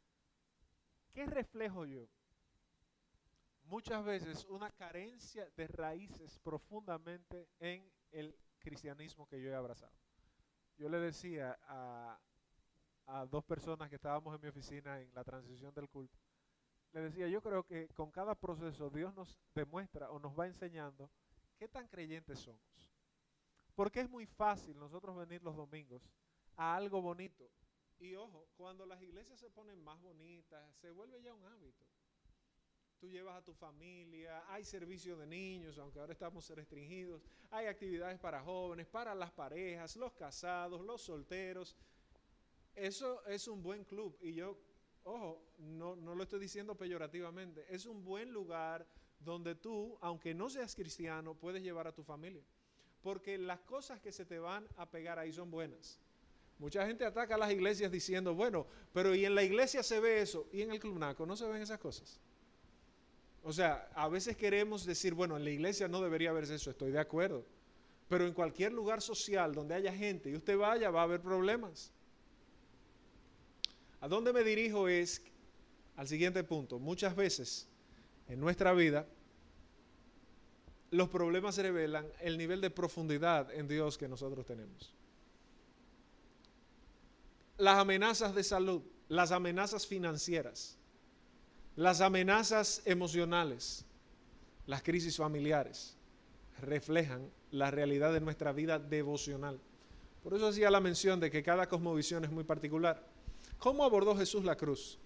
[1.12, 2.08] ¿qué reflejo yo?
[3.68, 9.92] Muchas veces una carencia de raíces profundamente en el cristianismo que yo he abrazado.
[10.78, 12.18] Yo le decía a,
[13.08, 16.18] a dos personas que estábamos en mi oficina en la transición del culto,
[16.92, 21.10] le decía, yo creo que con cada proceso Dios nos demuestra o nos va enseñando
[21.58, 22.90] qué tan creyentes somos.
[23.74, 26.02] Porque es muy fácil nosotros venir los domingos
[26.56, 27.50] a algo bonito.
[27.98, 31.84] Y ojo, cuando las iglesias se ponen más bonitas, se vuelve ya un hábito.
[33.00, 38.18] Tú llevas a tu familia, hay servicio de niños, aunque ahora estamos restringidos, hay actividades
[38.18, 41.76] para jóvenes, para las parejas, los casados, los solteros.
[42.74, 44.58] Eso es un buen club y yo
[45.08, 48.86] ojo, no, no lo estoy diciendo peyorativamente, es un buen lugar
[49.20, 52.42] donde tú, aunque no seas cristiano, puedes llevar a tu familia.
[53.02, 56.00] Porque las cosas que se te van a pegar ahí son buenas.
[56.58, 60.20] Mucha gente ataca a las iglesias diciendo, bueno, pero y en la iglesia se ve
[60.20, 62.20] eso, y en el club naco no se ven esas cosas.
[63.42, 66.90] O sea, a veces queremos decir, bueno, en la iglesia no debería verse eso, estoy
[66.90, 67.44] de acuerdo.
[68.08, 71.92] Pero en cualquier lugar social donde haya gente y usted vaya, va a haber problemas.
[74.00, 75.22] A dónde me dirijo es
[75.96, 76.78] al siguiente punto.
[76.78, 77.68] Muchas veces
[78.28, 79.06] en nuestra vida
[80.90, 84.94] los problemas revelan el nivel de profundidad en Dios que nosotros tenemos.
[87.58, 90.77] Las amenazas de salud, las amenazas financieras,
[91.78, 93.84] las amenazas emocionales,
[94.66, 95.96] las crisis familiares,
[96.60, 99.60] reflejan la realidad de nuestra vida devocional.
[100.24, 103.06] Por eso hacía la mención de que cada cosmovisión es muy particular.
[103.60, 104.98] ¿Cómo abordó Jesús la cruz?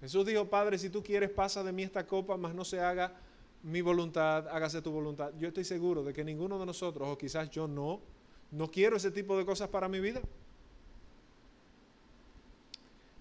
[0.00, 3.12] Jesús dijo, Padre, si tú quieres, pasa de mí esta copa, mas no se haga
[3.62, 5.30] mi voluntad, hágase tu voluntad.
[5.38, 8.00] Yo estoy seguro de que ninguno de nosotros, o quizás yo no,
[8.50, 10.22] no quiero ese tipo de cosas para mi vida.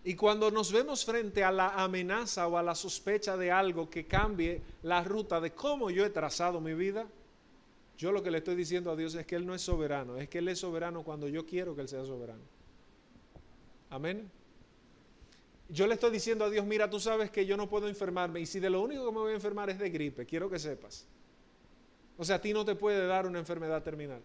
[0.04, 4.06] Y cuando nos vemos frente a la amenaza o a la sospecha de algo que
[4.06, 7.06] cambie la ruta de cómo yo he trazado mi vida,
[7.98, 10.30] yo lo que le estoy diciendo a Dios es que Él no es soberano, es
[10.30, 12.44] que Él es soberano cuando yo quiero que Él sea soberano.
[13.90, 14.32] Amén.
[15.68, 18.46] Yo le estoy diciendo a Dios, mira, tú sabes que yo no puedo enfermarme y
[18.46, 21.06] si de lo único que me voy a enfermar es de gripe, quiero que sepas.
[22.18, 24.22] O sea, a ti no te puede dar una enfermedad terminal.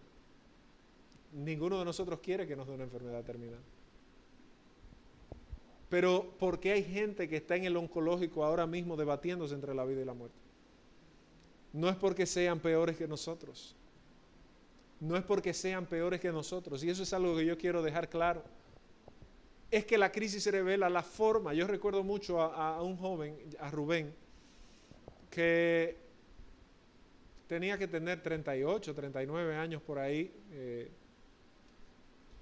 [1.33, 3.59] Ninguno de nosotros quiere que nos dé una enfermedad terminal.
[5.89, 9.85] Pero ¿por qué hay gente que está en el oncológico ahora mismo debatiéndose entre la
[9.85, 10.37] vida y la muerte?
[11.73, 13.75] No es porque sean peores que nosotros.
[14.99, 16.83] No es porque sean peores que nosotros.
[16.83, 18.43] Y eso es algo que yo quiero dejar claro
[19.71, 21.53] es que la crisis revela la forma.
[21.53, 24.13] Yo recuerdo mucho a, un joven, a Rubén,
[25.29, 25.97] que
[27.47, 30.91] tenía que tener 38, 39 años por ahí, eh,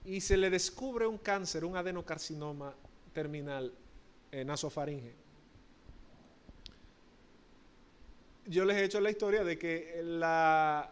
[0.06, 2.76] y se le descubre un cáncer, un adenocarcinoma
[3.14, 3.72] terminal
[4.46, 5.14] nasofaringe.
[8.46, 10.92] Yo les he hecho la historia de que la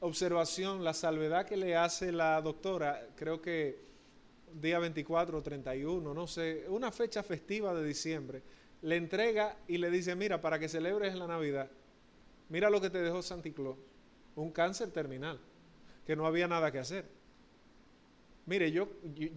[0.00, 3.78] observación, la salvedad que le hace la doctora, creo que
[4.54, 8.42] día 24 o 31, no sé, una fecha festiva de diciembre,
[8.82, 11.70] le entrega y le dice, mira, para que celebres la Navidad,
[12.48, 13.76] mira lo que te dejó Santa Claus,
[14.34, 15.38] un cáncer terminal,
[16.06, 17.19] que no había nada que hacer.
[18.46, 18.88] Mire, yo,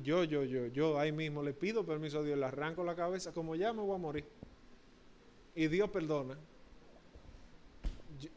[0.02, 3.32] yo, yo, yo, yo ahí mismo le pido permiso a Dios, le arranco la cabeza,
[3.32, 4.26] como ya me voy a morir.
[5.56, 6.38] Y Dios perdona.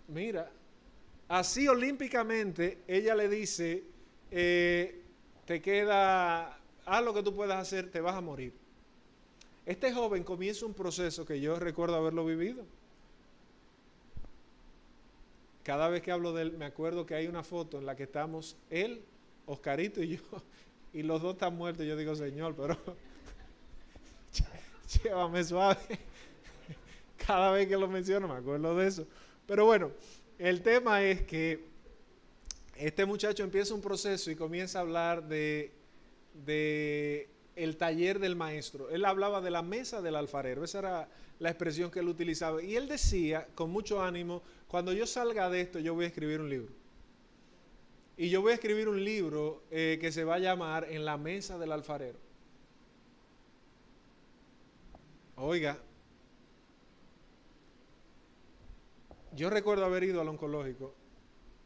[0.09, 0.51] mira,
[1.29, 3.85] así olímpicamente ella le dice,
[4.31, 5.03] eh,
[5.47, 8.55] te queda haz lo que tú puedas hacer, te vas a morir.
[9.67, 12.65] Este joven comienza un proceso que yo recuerdo haberlo vivido.
[15.65, 18.05] Cada vez que hablo de él, me acuerdo que hay una foto en la que
[18.05, 19.03] estamos él,
[19.47, 20.23] Oscarito y yo,
[20.93, 21.87] y los dos están muertos.
[21.87, 22.77] Yo digo, Señor, pero
[25.05, 25.81] llévame suave.
[27.27, 29.07] Cada vez que lo menciono me acuerdo de eso.
[29.47, 29.91] Pero bueno,
[30.39, 31.65] el tema es que
[32.77, 35.73] este muchacho empieza un proceso y comienza a hablar de
[37.57, 38.91] el taller del maestro.
[38.91, 42.63] Él hablaba de la mesa del alfarero, esa era la expresión que él utilizaba.
[42.63, 46.41] Y él decía con mucho ánimo, cuando yo salga de esto, yo voy a escribir
[46.41, 46.73] un libro.
[48.17, 51.17] Y yo voy a escribir un libro eh, que se va a llamar En la
[51.17, 52.19] mesa del alfarero.
[55.37, 55.79] Oiga,
[59.33, 60.95] yo recuerdo haber ido al oncológico.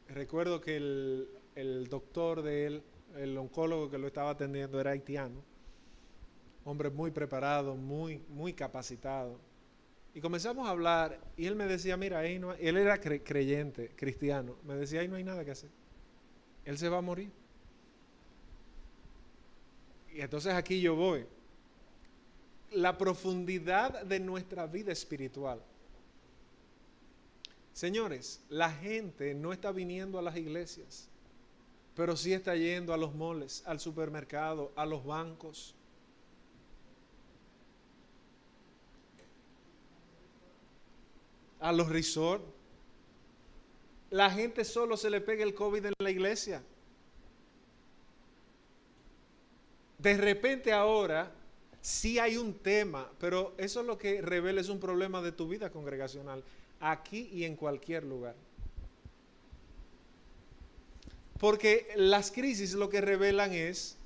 [0.08, 2.82] Recuerdo que el, el doctor de él
[3.16, 5.42] el oncólogo que lo estaba atendiendo era haitiano,
[6.64, 9.40] hombre muy preparado, muy, muy capacitado.
[10.14, 14.56] Y comenzamos a hablar y él me decía, mira, ahí no él era creyente, cristiano,
[14.64, 15.70] me decía, ahí no hay nada que hacer.
[16.70, 17.30] Él se va a morir.
[20.14, 21.26] Y entonces aquí yo voy.
[22.70, 25.60] La profundidad de nuestra vida espiritual.
[27.72, 31.10] Señores, la gente no está viniendo a las iglesias
[32.00, 35.74] pero sí está yendo a los moles, al supermercado, a los bancos.
[41.58, 42.59] A los resorts.
[44.10, 46.62] La gente solo se le pega el COVID en la iglesia.
[49.98, 51.30] De repente ahora
[51.80, 55.46] sí hay un tema, pero eso es lo que revela es un problema de tu
[55.46, 56.42] vida congregacional,
[56.80, 58.34] aquí y en cualquier lugar.
[61.38, 63.96] Porque las crisis lo que revelan es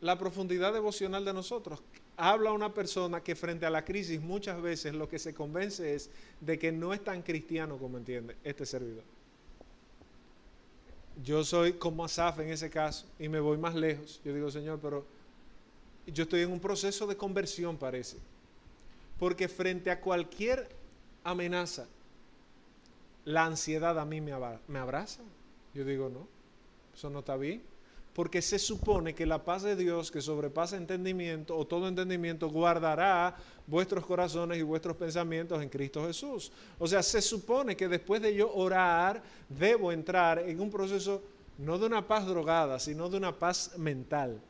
[0.00, 1.82] la profundidad devocional de nosotros.
[2.16, 6.10] Habla una persona que frente a la crisis muchas veces lo que se convence es
[6.40, 9.13] de que no es tan cristiano como entiende este servidor.
[11.22, 14.20] Yo soy como Asaf en ese caso y me voy más lejos.
[14.24, 15.04] Yo digo, Señor, pero
[16.06, 18.18] yo estoy en un proceso de conversión, parece.
[19.18, 20.68] Porque frente a cualquier
[21.22, 21.86] amenaza,
[23.24, 25.22] la ansiedad a mí me abraza.
[25.72, 26.26] Yo digo, no.
[26.94, 27.62] Eso no está bien.
[28.14, 33.36] Porque se supone que la paz de Dios, que sobrepasa entendimiento o todo entendimiento, guardará
[33.66, 36.52] vuestros corazones y vuestros pensamientos en Cristo Jesús.
[36.78, 41.22] O sea, se supone que después de yo orar, debo entrar en un proceso
[41.58, 44.40] no de una paz drogada, sino de una paz mental.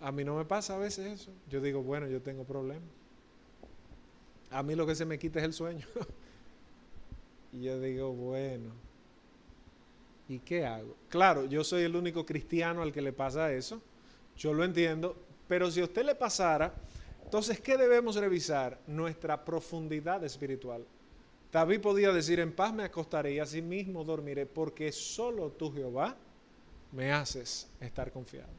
[0.00, 1.30] A mí no me pasa a veces eso.
[1.48, 2.88] Yo digo, bueno, yo tengo problemas.
[4.50, 5.86] A mí lo que se me quita es el sueño.
[7.52, 8.72] y yo digo, bueno,
[10.28, 10.96] ¿Y qué hago?
[11.08, 13.82] Claro, yo soy el único cristiano al que le pasa eso.
[14.36, 15.16] Yo lo entiendo.
[15.46, 16.72] Pero si a usted le pasara,
[17.22, 18.78] entonces, ¿qué debemos revisar?
[18.86, 20.84] Nuestra profundidad espiritual.
[21.52, 26.16] David podía decir, en paz me acostaré y así mismo dormiré, porque solo tú, Jehová,
[26.92, 28.50] me haces estar confiado.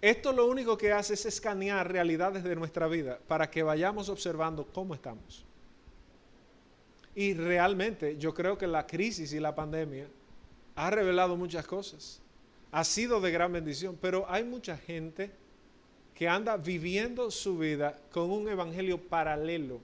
[0.00, 4.66] Esto lo único que hace es escanear realidades de nuestra vida para que vayamos observando
[4.66, 5.44] cómo estamos.
[7.16, 10.06] Y realmente yo creo que la crisis y la pandemia
[10.74, 12.20] ha revelado muchas cosas.
[12.70, 15.30] Ha sido de gran bendición, pero hay mucha gente
[16.14, 19.80] que anda viviendo su vida con un evangelio paralelo,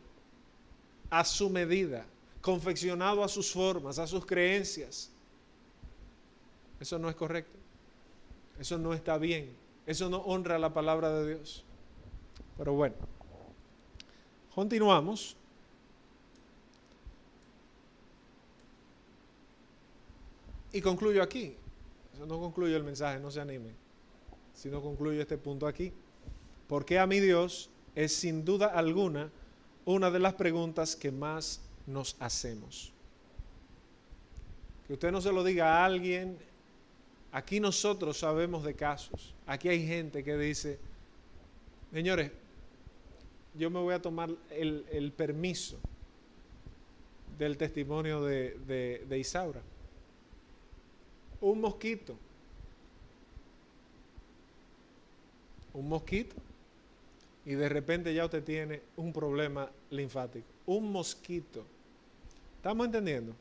[1.08, 2.04] a su medida,
[2.42, 5.10] confeccionado a sus formas, a sus creencias.
[6.78, 7.58] Eso no es correcto.
[8.60, 9.54] Eso no está bien.
[9.86, 11.64] Eso no honra la palabra de Dios.
[12.58, 12.96] Pero bueno,
[14.54, 15.36] continuamos.
[20.72, 21.54] Y concluyo aquí.
[22.26, 23.70] No concluyo el mensaje, no se anime.
[24.54, 25.92] Sino concluyo este punto aquí.
[26.66, 29.30] Porque a mi Dios es sin duda alguna
[29.84, 32.92] una de las preguntas que más nos hacemos.
[34.86, 36.38] Que usted no se lo diga a alguien.
[37.32, 39.34] Aquí nosotros sabemos de casos.
[39.46, 40.78] Aquí hay gente que dice,
[41.92, 42.30] señores,
[43.54, 45.78] yo me voy a tomar el, permiso
[47.38, 49.60] del testimonio de Isaura
[51.43, 52.16] un mosquito.
[55.74, 56.34] Un mosquito.
[57.45, 60.47] Y de repente ya usted tiene un problema linfático.
[60.66, 61.64] Un mosquito.
[62.57, 63.34] ¿Estamos entendiendo?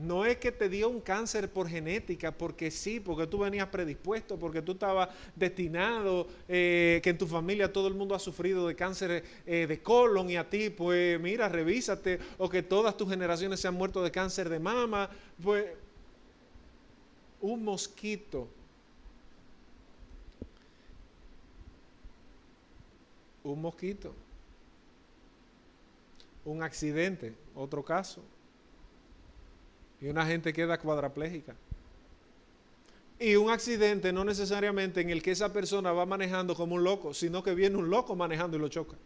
[0.00, 4.38] No es que te dio un cáncer por genética, porque sí, porque tú venías predispuesto,
[4.38, 8.74] porque tú estabas destinado, eh, que en tu familia todo el mundo ha sufrido de
[8.74, 13.60] cáncer eh, de colon y a ti, pues mira, revísate, o que todas tus generaciones
[13.60, 15.10] se han muerto de cáncer de mama,
[15.42, 15.66] pues
[17.42, 18.48] un mosquito.
[23.44, 24.14] Un mosquito.
[26.46, 28.22] Un accidente, otro caso
[30.02, 31.54] y una gente queda cuadraplégica.
[33.20, 37.14] Y un accidente no necesariamente en el que esa persona va manejando como un loco,
[37.14, 38.96] sino que viene un loco manejando y lo choca.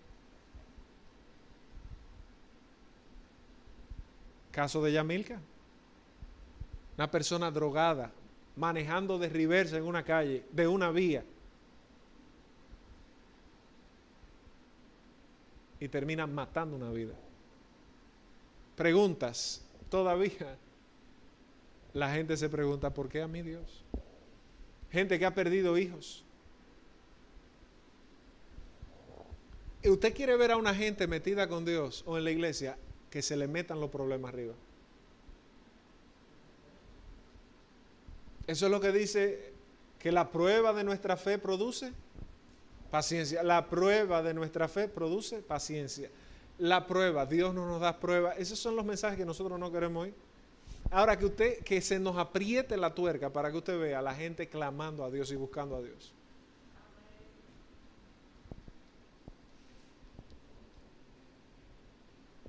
[4.51, 5.39] Caso de Yamilka.
[6.97, 8.11] Una persona drogada,
[8.57, 11.23] manejando de reversa en una calle, de una vía.
[15.79, 17.13] Y termina matando una vida.
[18.77, 20.57] Preguntas, todavía
[21.97, 23.83] la gente se pregunta, ¿por qué a mí Dios?
[24.91, 26.25] Gente que ha perdido hijos.
[29.83, 32.77] ¿Y usted quiere ver a una gente metida con Dios o en la iglesia
[33.09, 34.53] que se le metan los problemas arriba?
[38.47, 39.55] Eso es lo que dice
[39.99, 41.95] que la prueba de nuestra fe produce
[42.91, 43.43] paciencia.
[43.43, 46.11] La prueba de nuestra fe produce paciencia.
[46.59, 48.33] La prueba, Dios no nos da prueba.
[48.33, 50.26] Esos son los mensajes que nosotros no queremos oír.
[50.91, 54.15] Ahora que usted, que se nos apriete la tuerca para que usted vea a la
[54.15, 56.15] gente clamando a Dios y buscando a Dios.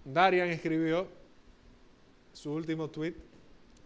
[0.05, 1.07] Darian escribió
[2.31, 3.15] su último tweet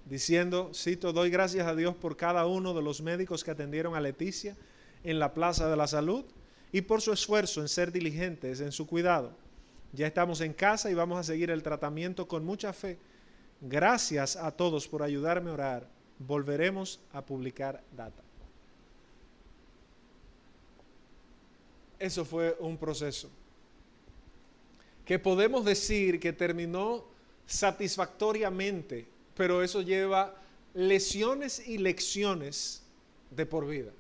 [0.06, 4.02] diciendo, cito, doy gracias a Dios por cada uno de los médicos que atendieron a
[4.02, 4.56] Leticia
[5.04, 6.26] en la Plaza de la Salud
[6.72, 9.32] y por su esfuerzo en ser diligentes en su cuidado.
[9.94, 13.00] Ya estamos en casa y vamos a seguir el tratamiento con mucha fe
[13.62, 15.88] Gracias a todos por ayudarme a orar.
[16.18, 18.24] Volveremos a publicar data.
[22.00, 23.30] Eso fue un proceso
[25.06, 27.04] que podemos decir que terminó
[27.46, 30.34] satisfactoriamente, pero eso lleva
[30.74, 32.82] lesiones y lecciones
[33.30, 33.92] de por vida.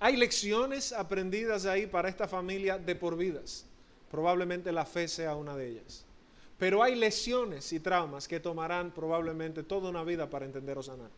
[0.00, 3.64] Hay lecciones aprendidas ahí para esta familia de por vidas.
[4.10, 6.04] Probablemente la fe sea una de ellas.
[6.62, 11.10] Pero hay lesiones y traumas que tomarán probablemente toda una vida para entender o sanar.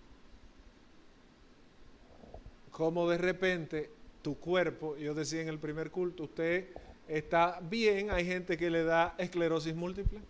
[2.71, 3.91] Como de repente
[4.23, 6.71] tu cuerpo, yo decía en el primer culto, usted
[7.07, 10.21] está bien, hay gente que le da esclerosis múltiple.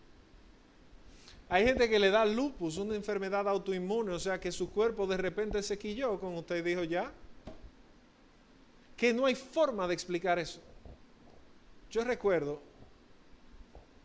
[1.48, 5.16] Hay gente que le da lupus, una enfermedad autoinmune, o sea que su cuerpo de
[5.16, 7.12] repente se quilló, como usted dijo ya.
[8.96, 10.60] Que no hay forma de explicar eso.
[11.88, 12.73] Yo recuerdo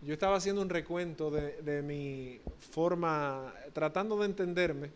[0.02, 2.40] yo estaba haciendo un recuento de, mi
[2.72, 4.92] forma, tratando de entenderme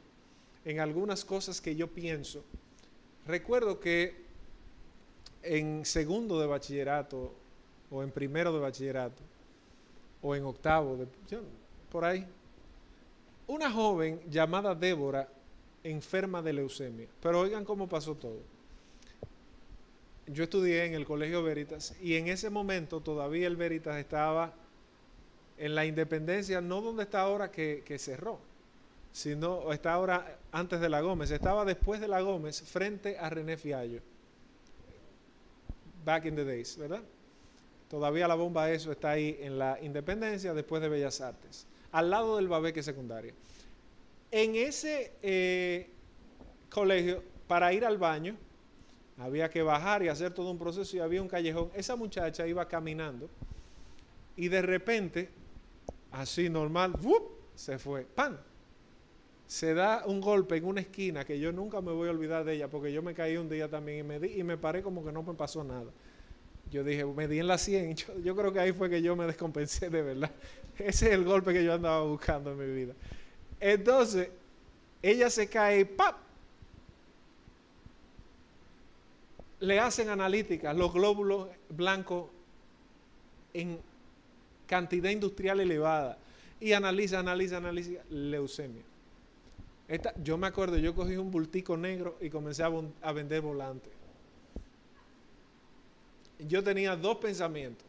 [0.64, 2.44] en algunas cosas que yo pienso.
[3.26, 4.24] Recuerdo que
[5.42, 7.34] en segundo de bachillerato,
[7.92, 9.22] o en primero de bachillerato,
[10.22, 11.08] o en octavo, de,
[11.92, 12.26] por ahí,
[13.48, 15.28] una joven llamada Débora
[15.84, 17.08] enferma de leucemia.
[17.22, 18.40] Pero oigan cómo pasó todo.
[20.28, 24.54] Yo estudié en el Colegio Veritas y en ese momento todavía el Veritas estaba
[25.58, 28.40] en la independencia, no donde está ahora que, cerró,
[29.12, 33.58] sino está ahora antes de la Gómez, estaba después de la Gómez frente a René
[33.58, 34.02] Fiallo.
[36.06, 37.02] Back in the days, ¿verdad?
[37.90, 42.38] Todavía la bomba eso está ahí en la Independencia después de Bellas Artes, al lado
[42.38, 43.34] del Babeque secundaria.
[44.32, 45.90] En ese eh,
[46.70, 48.36] colegio, para ir al baño,
[49.18, 51.70] había que bajar y hacer todo un proceso y había un callejón.
[51.76, 53.30] Esa muchacha iba caminando
[54.36, 55.30] y de repente,
[56.14, 56.94] así normal,
[57.56, 58.06] se fue.
[58.06, 58.38] ¡Pam!
[59.48, 62.54] Se da un golpe en una esquina que yo nunca me voy a olvidar de
[62.54, 65.04] ella porque yo me caí un día también y me, di, y me paré como
[65.04, 65.92] que no me pasó nada.
[66.72, 67.96] Yo dije, me di en la 100.
[67.96, 70.32] Yo, yo creo que ahí fue que yo me descompensé de verdad.
[70.78, 72.94] Ese es el golpe que yo andaba buscando en mi vida.
[73.60, 74.30] Entonces,
[75.02, 76.18] ella se cae, ¡pap!
[79.60, 82.30] Le hacen analíticas, los glóbulos blancos
[83.54, 83.80] en
[84.68, 86.18] cantidad industrial elevada.
[86.60, 88.84] Y analiza, analiza, analiza, leucemia.
[89.88, 93.92] Esta, yo me acuerdo, yo cogí un bultico negro y comencé a, vender volantes.
[96.48, 97.88] Yo tenía dos pensamientos.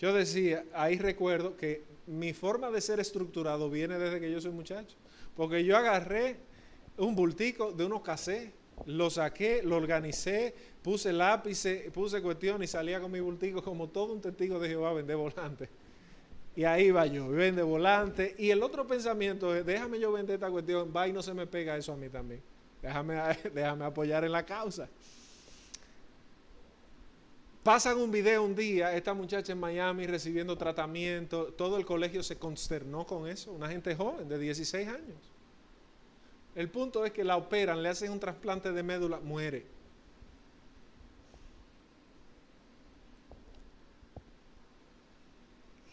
[0.00, 4.52] Yo decía, ahí recuerdo que mi forma de ser estructurado viene desde que yo soy
[4.52, 4.96] muchacho.
[5.36, 6.36] Porque yo agarré
[6.96, 8.50] un bultico de unos casés,
[8.86, 14.12] lo saqué, lo organicé, puse lápiz, puse cuestión y salía con mi bultico como todo
[14.12, 15.68] un testigo de Jehová vender volantes.
[16.56, 18.34] Y ahí va yo, vende volante.
[18.38, 21.46] Y el otro pensamiento es, déjame yo vender esta cuestión, va y no se me
[21.46, 22.42] pega eso a mí también.
[22.80, 23.16] Déjame,
[23.54, 24.88] déjame apoyar en la causa.
[27.64, 32.36] Pasan un video un día, esta muchacha en Miami recibiendo tratamiento, todo el colegio se
[32.36, 35.33] consternó con eso, una gente joven de 16 años.
[36.54, 39.66] El punto es que la operan, le hacen un trasplante de médula, muere.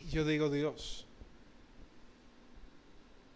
[0.01, 1.07] Y yo digo, Dios,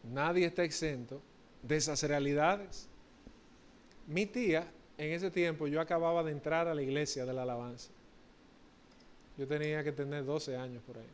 [0.04, 1.22] nadie está exento
[1.64, 2.88] de esas realidades.
[4.08, 7.90] Mi tía, en ese tiempo, yo acababa de entrar a la iglesia de la alabanza.
[9.38, 11.10] Yo tenía que tener 12 años por ahí.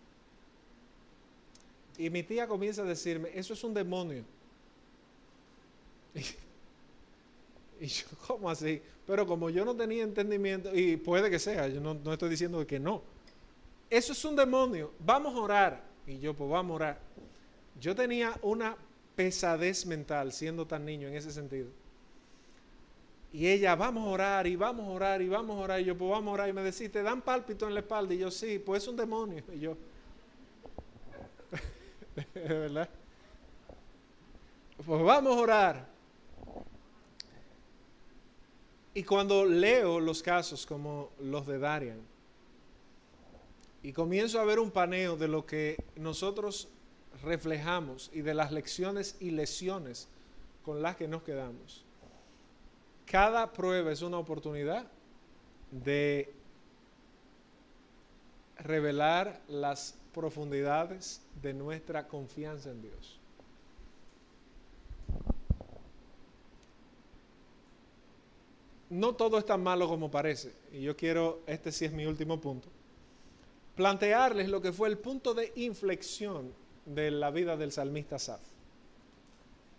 [1.98, 4.24] Y mi tía comienza a decirme, eso es un demonio.
[7.82, 8.80] Y, yo, ¿cómo así?
[9.08, 12.64] Pero como yo no tenía entendimiento, y puede que sea, yo no, no estoy diciendo
[12.68, 13.02] que no.
[13.90, 15.84] Eso es un demonio, vamos a orar.
[16.06, 17.00] Y yo, pues vamos a orar.
[17.80, 18.78] Yo tenía una
[19.16, 21.70] pesadez mental siendo tan niño en ese sentido.
[23.34, 25.82] Y ella, vamos a orar, y vamos a orar, y vamos a orar.
[25.82, 26.50] Y yo, pues vamos a orar.
[26.50, 28.14] Y me decía, ¿te dan pálpito en la espalda?
[28.14, 29.44] Y yo, sí, pues es un demonio.
[29.54, 29.78] Y yo,
[32.34, 32.90] ¿verdad?
[34.86, 35.91] Pues vamos a orar.
[38.94, 42.02] Y cuando leo los casos como los de Darian,
[43.84, 46.68] y comienzo a ver un paneo de lo que nosotros
[47.24, 50.08] reflejamos y de las lecciones y lesiones
[50.64, 51.84] con las que nos quedamos
[53.12, 54.86] cada prueba es una oportunidad
[55.70, 56.34] de
[58.58, 63.20] revelar las profundidades de nuestra confianza en Dios.
[68.92, 72.42] No todo es tan malo como parece, y yo quiero, este sí es mi último
[72.42, 72.68] punto,
[73.76, 76.54] plantearles lo que fue el punto de inflexión
[76.86, 78.42] de la vida del salmista Saf.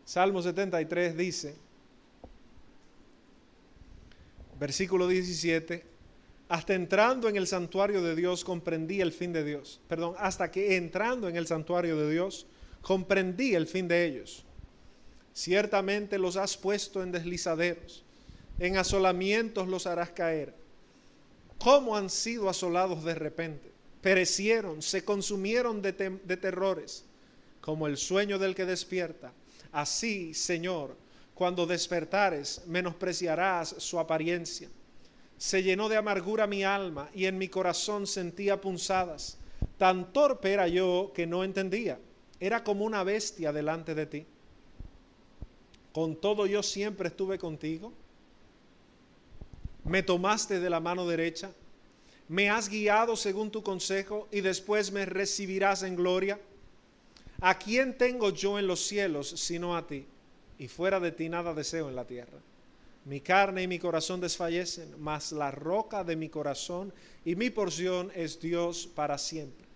[0.07, 1.55] Salmo 73 dice,
[4.59, 5.85] versículo 17,
[6.49, 9.79] hasta entrando en el santuario de Dios comprendí el fin de Dios.
[9.89, 12.47] Perdón, hasta que entrando en el santuario de Dios
[12.81, 14.47] comprendí el fin de ellos.
[15.35, 18.05] Ciertamente los has puesto en deslizaderos,
[18.59, 20.55] en asolamientos los harás caer.
[21.59, 23.71] ¿Cómo han sido asolados de repente?
[24.01, 27.05] Perecieron, se consumieron de, de terrores,
[27.61, 29.33] como el sueño del que despierta.
[29.71, 30.97] Así, Señor,
[31.35, 34.69] cuando despertares, menospreciarás su apariencia.
[35.39, 39.39] Se llenó de amargura mi alma y en mi corazón sentía punzadas.
[39.79, 41.99] Tan torpe era yo que no entendía.
[42.39, 44.27] Era como una bestia delante de ti.
[45.93, 47.93] Con todo yo siempre estuve contigo.
[49.85, 51.53] Me tomaste de la mano derecha.
[52.29, 56.41] Me has guiado según tu consejo y después me recibirás en gloria.
[57.41, 60.07] ¿A quién tengo yo en los cielos sino a ti?
[60.63, 62.39] y fuera de ti nada deseo en la tierra.
[63.05, 66.93] Mi carne y mi corazón desfallecen, mas la roca de mi corazón
[67.25, 69.67] y mi porción es Dios para siempre.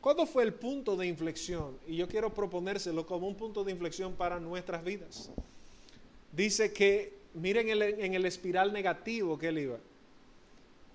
[0.00, 1.78] ¿Cuándo fue el punto de inflexión?
[1.86, 5.30] Y yo quiero proponérselo como un punto de inflexión para nuestras vidas.
[6.32, 9.78] Dice que, miren en el espiral negativo que él iba.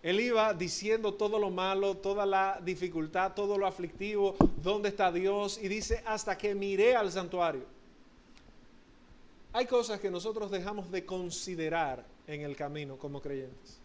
[0.03, 5.59] Él iba diciendo todo lo malo, toda la dificultad, todo lo aflictivo, dónde está Dios.
[5.61, 7.65] Y dice, hasta que miré al santuario
[9.53, 13.79] Hay cosas que nosotros dejamos de considerar en el camino como creyentes,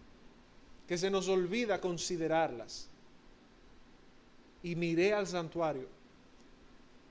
[0.86, 2.88] que se nos olvida considerarlas.
[4.62, 5.88] Y miré al santuario.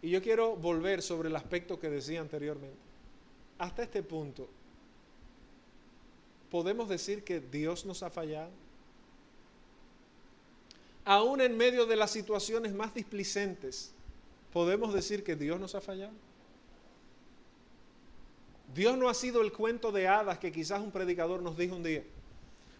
[0.02, 2.78] Y yo quiero volver sobre el aspecto que decía anteriormente.
[3.58, 4.48] Hasta este punto,
[6.52, 8.52] ¿podemos decir que Dios nos ha fallado?
[11.06, 13.94] Aún en medio de las situaciones más displicentes,
[14.54, 16.14] ¿podemos decir que Dios nos ha fallado?
[18.76, 21.84] Dios no ha sido el cuento de hadas que quizás un predicador nos dijo un
[21.84, 22.04] día,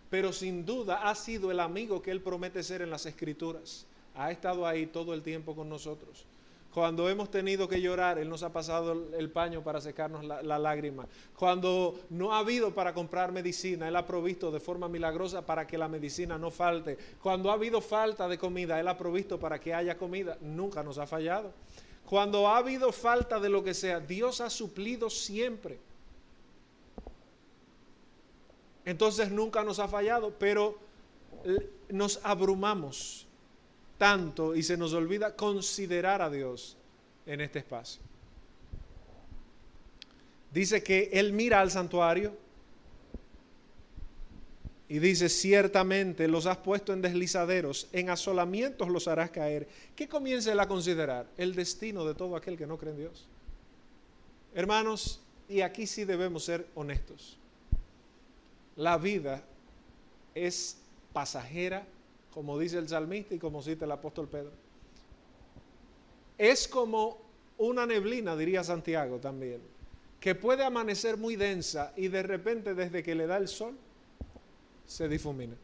[0.10, 3.86] pero sin duda ha sido el amigo que Él promete ser en las escrituras.
[4.16, 6.26] Ha estado ahí todo el tiempo con nosotros.
[6.74, 11.06] Cuando hemos tenido que llorar, Él nos ha pasado el paño para secarnos la, lágrima.
[11.36, 15.78] Cuando no ha habido para comprar medicina, Él ha provisto de forma milagrosa para que
[15.78, 16.98] la medicina no falte.
[17.22, 20.38] Cuando ha habido falta de comida, Él ha provisto para que haya comida.
[20.40, 21.52] Nunca nos ha fallado.
[22.06, 25.78] Cuando ha habido falta de lo que sea, Dios ha suplido siempre.
[28.86, 30.78] Entonces nunca nos ha fallado, pero
[31.90, 33.28] nos abrumamos
[34.02, 36.76] tanto y se nos olvida considerar a Dios
[37.28, 38.02] en este espacio.
[40.52, 42.36] Dice que Él mira al santuario
[44.90, 49.68] y dice, ciertamente los has puesto en deslizaderos, en asolamientos los harás caer.
[49.96, 51.28] ¿Qué comienza Él a considerar?
[51.38, 53.28] El destino de todo aquel que no cree en Dios.
[54.56, 57.38] Hermanos, y aquí sí debemos ser honestos.
[58.76, 59.44] La vida
[60.34, 60.78] es
[61.14, 61.86] pasajera
[62.34, 64.52] como dice el salmista y como cita el apóstol Pedro.
[66.38, 67.20] Es como
[67.58, 69.62] una neblina, diría Santiago también,
[70.20, 73.76] que puede amanecer muy densa y de repente desde que le da el sol,
[74.88, 75.56] se difumina.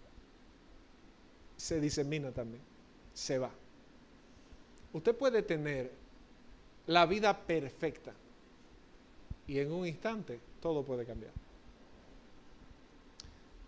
[1.56, 2.62] Se disemina también,
[3.14, 3.50] se va.
[4.94, 5.92] Usted puede tener
[6.86, 8.14] la vida perfecta
[9.48, 11.32] y en un instante todo puede cambiar.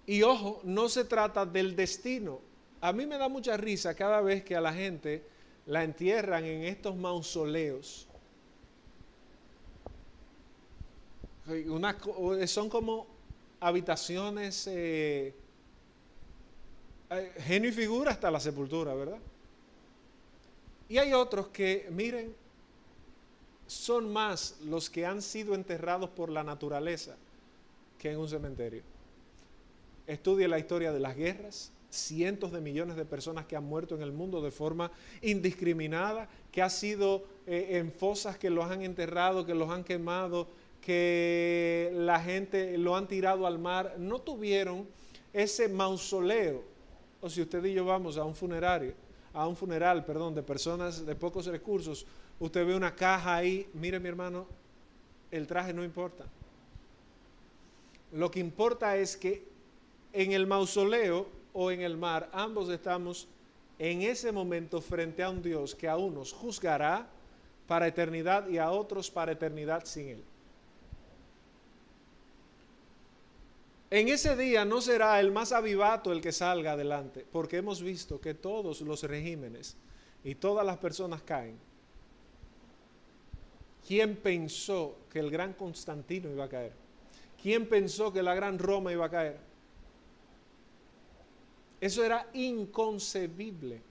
[0.05, 2.39] Y ojo, no se trata del destino,
[2.81, 5.23] a mí me da mucha risa cada vez que a la gente
[5.65, 8.07] la entierran en estos mausoleos.
[12.45, 13.07] son como
[13.59, 15.33] habitaciones, eh,
[17.09, 19.17] eh, genio y figura hasta la sepultura, ¿verdad?
[20.87, 22.35] Y hay otros que, miren,
[23.67, 27.15] son más los que han sido enterrados por la naturaleza
[27.97, 28.81] que en un cementerio.
[30.07, 34.01] Estudie la historia de las guerras, cientos de millones de personas que han muerto en
[34.01, 39.45] el mundo de forma indiscriminada, que ha sido eh, en fosas que los han enterrado,
[39.45, 40.47] que los han quemado,
[40.81, 44.87] que la gente lo han tirado al mar, no tuvieron
[45.33, 46.63] ese mausoleo.
[47.21, 48.93] O si usted y yo vamos a un funerario,
[49.33, 52.05] a un funeral, perdón, de personas de pocos recursos,
[52.39, 54.47] usted ve una caja ahí, mire mi hermano,
[55.31, 56.25] el traje no importa.
[58.11, 59.47] Lo que importa es que
[60.13, 63.27] en el mausoleo o en el mar, ambos estamos
[63.77, 67.05] en ese momento frente a un Dios que a unos juzgará
[67.67, 70.23] para eternidad y a otros para eternidad sin Él.
[73.89, 78.21] En ese día no será el más avivato el que salga adelante, porque hemos visto
[78.21, 79.75] que todos los regímenes
[80.23, 81.59] y todas las personas caen.
[83.85, 86.71] ¿Quién pensó que el gran Constantino iba a caer?
[87.41, 89.48] ¿Quién pensó que la gran Roma iba a caer?
[91.81, 93.81] Eso era inconcebible.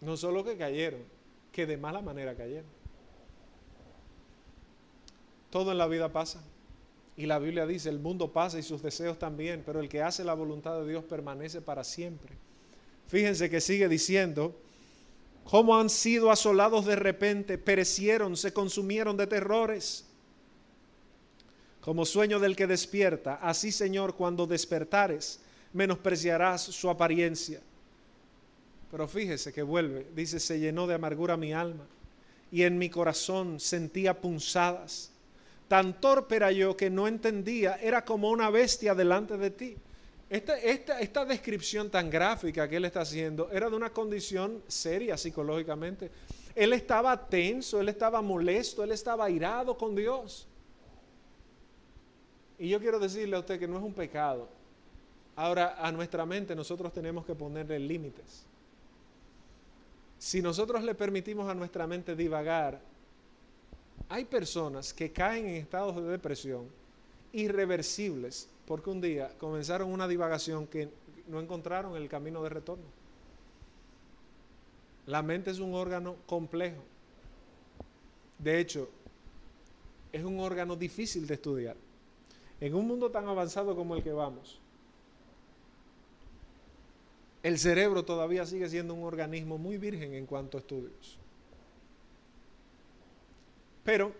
[0.00, 1.02] No solo que cayeron,
[1.52, 2.70] que de mala manera cayeron.
[5.50, 6.42] Todo en la vida pasa.
[7.16, 10.24] Y la Biblia dice, el mundo pasa y sus deseos también, pero el que hace
[10.24, 12.32] la voluntad de Dios permanece para siempre.
[13.08, 14.56] Fíjense que sigue diciendo,
[15.44, 20.06] cómo han sido asolados de repente, perecieron, se consumieron de terrores
[21.82, 25.40] como sueño del que despierta, así Señor, cuando despertares,
[25.72, 27.60] menospreciarás su apariencia.
[28.90, 31.84] Pero fíjese que vuelve, dice, se llenó de amargura mi alma
[32.52, 35.10] y en mi corazón sentía punzadas.
[35.66, 39.76] Tan torpe era yo que no entendía, era como una bestia delante de ti.
[40.30, 45.16] Esta, esta, esta descripción tan gráfica que él está haciendo era de una condición seria
[45.16, 46.10] psicológicamente.
[46.54, 50.46] Él estaba tenso, él estaba molesto, él estaba airado con Dios.
[52.62, 54.48] Y yo quiero decirle a usted que no es un pecado.
[55.34, 58.44] Ahora, a nuestra mente nosotros tenemos que ponerle límites.
[60.16, 62.80] Si nosotros le permitimos a nuestra mente divagar,
[64.08, 66.68] hay personas que caen en estados de depresión
[67.32, 70.88] irreversibles porque un día comenzaron una divagación que
[71.26, 72.84] no encontraron el camino de retorno.
[75.06, 76.84] La mente es un órgano complejo.
[78.38, 78.88] De hecho,
[80.12, 81.76] es un órgano difícil de estudiar.
[82.62, 84.60] En un mundo tan avanzado como el que vamos,
[87.42, 91.18] el cerebro todavía sigue siendo un organismo muy virgen en cuanto a estudios.
[93.82, 94.12] Pero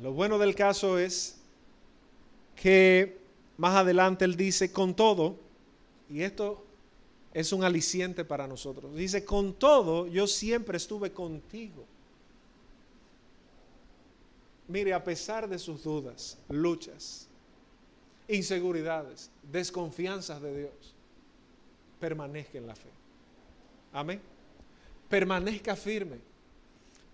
[0.00, 1.40] lo bueno del caso es
[2.54, 3.18] que
[3.56, 5.34] más adelante él dice, con todo,
[6.08, 6.62] y esto
[7.32, 11.84] es un aliciente para nosotros, dice, con todo yo siempre estuve contigo.
[14.66, 17.28] Mire, a pesar de sus dudas, luchas,
[18.28, 20.94] inseguridades, desconfianzas de Dios,
[22.00, 22.88] permanezca en la fe.
[23.92, 24.20] Amén.
[25.08, 26.18] Permanezca firme.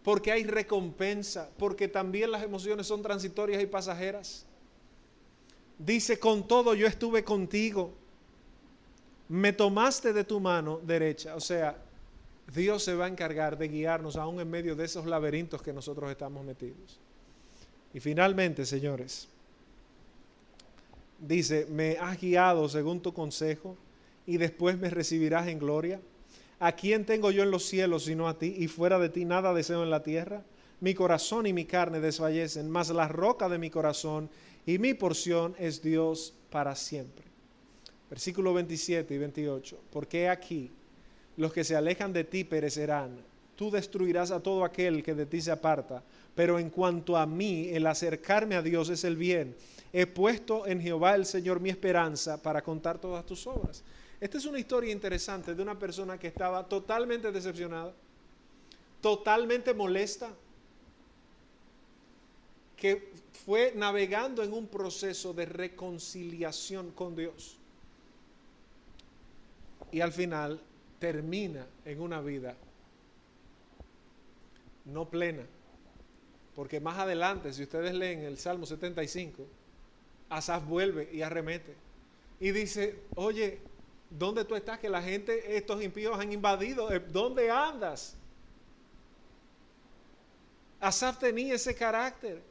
[0.03, 4.47] Porque hay recompensa, porque también las emociones son transitorias y pasajeras.
[5.79, 7.93] Dice, con todo yo estuve contigo.
[9.29, 11.35] Me tomaste de tu mano derecha.
[11.35, 11.77] O sea,
[12.55, 16.11] Dios se va a encargar de guiarnos aún en medio de esos laberintos que nosotros
[16.11, 16.99] estamos metidos.
[17.93, 19.29] Y finalmente, señores,
[21.19, 23.77] dice, me has guiado según tu consejo
[24.27, 26.01] y después me recibirás en gloria.
[26.59, 28.55] ¿A quién tengo yo en los cielos sino a ti?
[28.59, 30.43] Y fuera de ti nada deseo en la tierra.
[30.81, 34.31] Mi corazón y mi carne desfallecen, mas la roca de mi corazón
[34.67, 37.25] y mi porción es Dios para siempre.
[38.09, 39.81] Versículo 27 y 28.
[39.91, 40.71] Porque aquí
[41.37, 43.17] los que se alejan de ti perecerán.
[43.57, 46.03] Tú destruirás a todo aquel que de ti se aparta.
[46.41, 49.55] Pero en cuanto a mí, el acercarme a Dios es el bien.
[49.93, 53.85] He puesto en Jehová el Señor mi esperanza para contar todas tus obras.
[54.19, 57.93] Esta es una historia interesante de una persona que estaba totalmente decepcionada,
[59.03, 60.31] totalmente molesta,
[62.75, 63.13] que
[63.45, 67.59] fue navegando en un proceso de reconciliación con Dios.
[69.93, 70.59] Y al final
[70.99, 72.57] termina en una vida
[74.87, 75.45] no plena.
[76.61, 79.47] Porque más adelante, si ustedes leen el Salmo 75,
[80.29, 81.75] Asaf vuelve y arremete.
[82.39, 83.61] Y dice, oye,
[84.11, 84.79] ¿Dónde tú estás?
[84.79, 86.93] Que la gente, estos impíos han invadido.
[86.93, 88.15] Eh, ¿Dónde andas?
[90.79, 92.43] Asaf tenía ese carácter.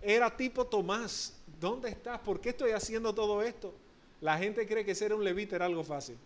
[0.00, 1.36] Era tipo Tomás.
[1.60, 2.18] ¿Dónde estás?
[2.20, 3.74] ¿Por qué estoy haciendo todo esto?
[4.22, 6.16] La gente cree que ser un levita era algo fácil.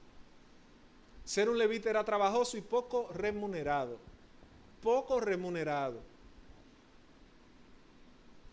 [1.25, 3.99] Ser un levita era trabajoso y poco remunerado.
[4.81, 6.10] Poco remunerado.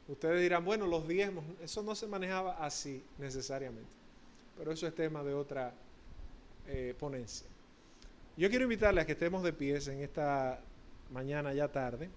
[0.08, 3.90] Ustedes dirán, bueno, los diezmos, eso no se manejaba así necesariamente.
[4.58, 5.74] Pero eso es tema de otra
[6.68, 7.48] eh, ponencia.
[8.38, 10.60] Yo quiero invitarles a que estemos de pies en esta
[11.12, 12.10] mañana ya tarde.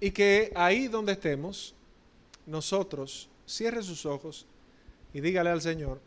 [0.00, 1.74] Y que ahí donde estemos,
[2.46, 4.46] nosotros cierre sus ojos
[5.12, 6.00] y dígale al Señor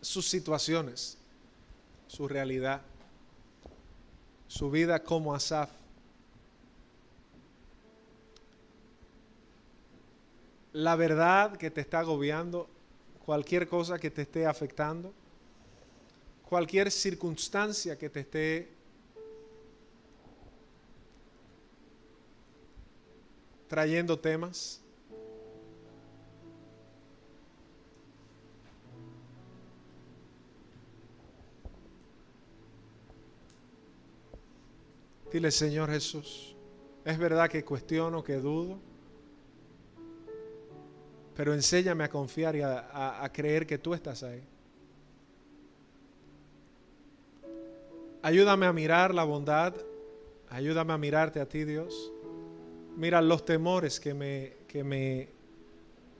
[0.00, 1.18] sus situaciones,
[2.14, 2.82] su realidad,
[4.46, 5.70] su vida como Asaf
[10.74, 12.68] la verdad que te está agobiando,
[13.24, 15.14] cualquier cosa que te esté afectando,
[16.48, 18.68] cualquier circunstancia que te esté
[23.68, 24.83] trayendo temas.
[35.34, 36.54] Dile, Señor Jesús,
[37.04, 38.78] es verdad que cuestiono, que dudo
[41.34, 44.42] pero enséñame a confiar y a, creer que tú estás ahí.
[48.22, 49.74] Ayúdame a mirar la bondad,
[50.48, 52.12] ayúdame a mirarte a ti, Dios.
[52.96, 55.28] Mira los temores que me, que me,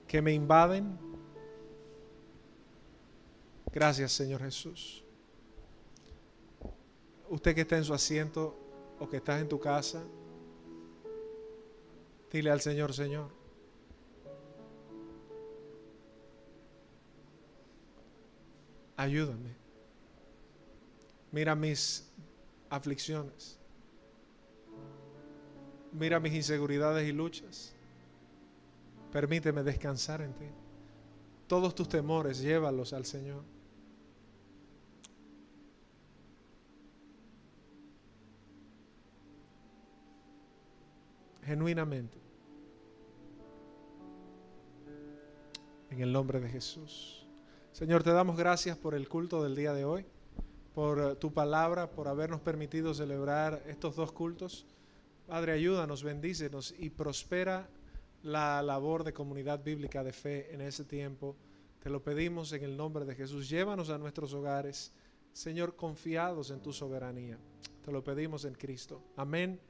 [0.09, 0.99] que me invaden.
[3.73, 5.05] Gracias, Señor Jesús.
[7.31, 8.64] Usted que está en su asiento
[9.09, 10.03] que estás en tu casa,
[12.31, 13.29] dile al Señor, Señor,
[18.97, 19.55] ayúdame.
[21.31, 22.09] Mira mis
[22.71, 23.59] aflicciones.
[25.93, 27.73] Mira mis inseguridades y luchas.
[29.13, 30.47] Permíteme descansar en ti.
[31.47, 33.54] Todos tus temores, llévalos al Señor.
[41.45, 42.19] Genuinamente.
[45.91, 47.27] En el nombre de Jesús.
[47.73, 50.07] Señor, te damos gracias por el culto del día de hoy,
[50.75, 54.67] por eh, tu palabra, por habernos permitido celebrar estos dos cultos.
[55.27, 57.69] Padre, ayúdanos, bendícenos y prospera
[58.23, 61.37] la labor de comunidad bíblica de fe en ese tiempo.
[61.83, 63.49] Te lo pedimos en el nombre de Jesús.
[63.49, 64.93] Llévanos a nuestros hogares
[65.35, 67.37] Señor, confiados en tu soberanía.
[67.85, 69.03] Te lo pedimos en Cristo.
[69.17, 69.61] Amén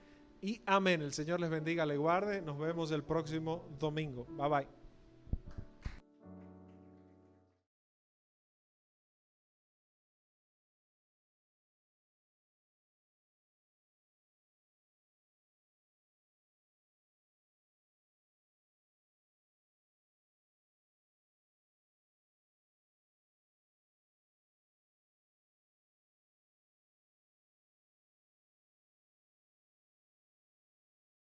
[0.44, 1.00] y amén.
[1.00, 2.42] El Señor les bendiga, le guarde.
[2.42, 4.26] Nos vemos el próximo domingo.
[4.36, 4.83] Bye bye.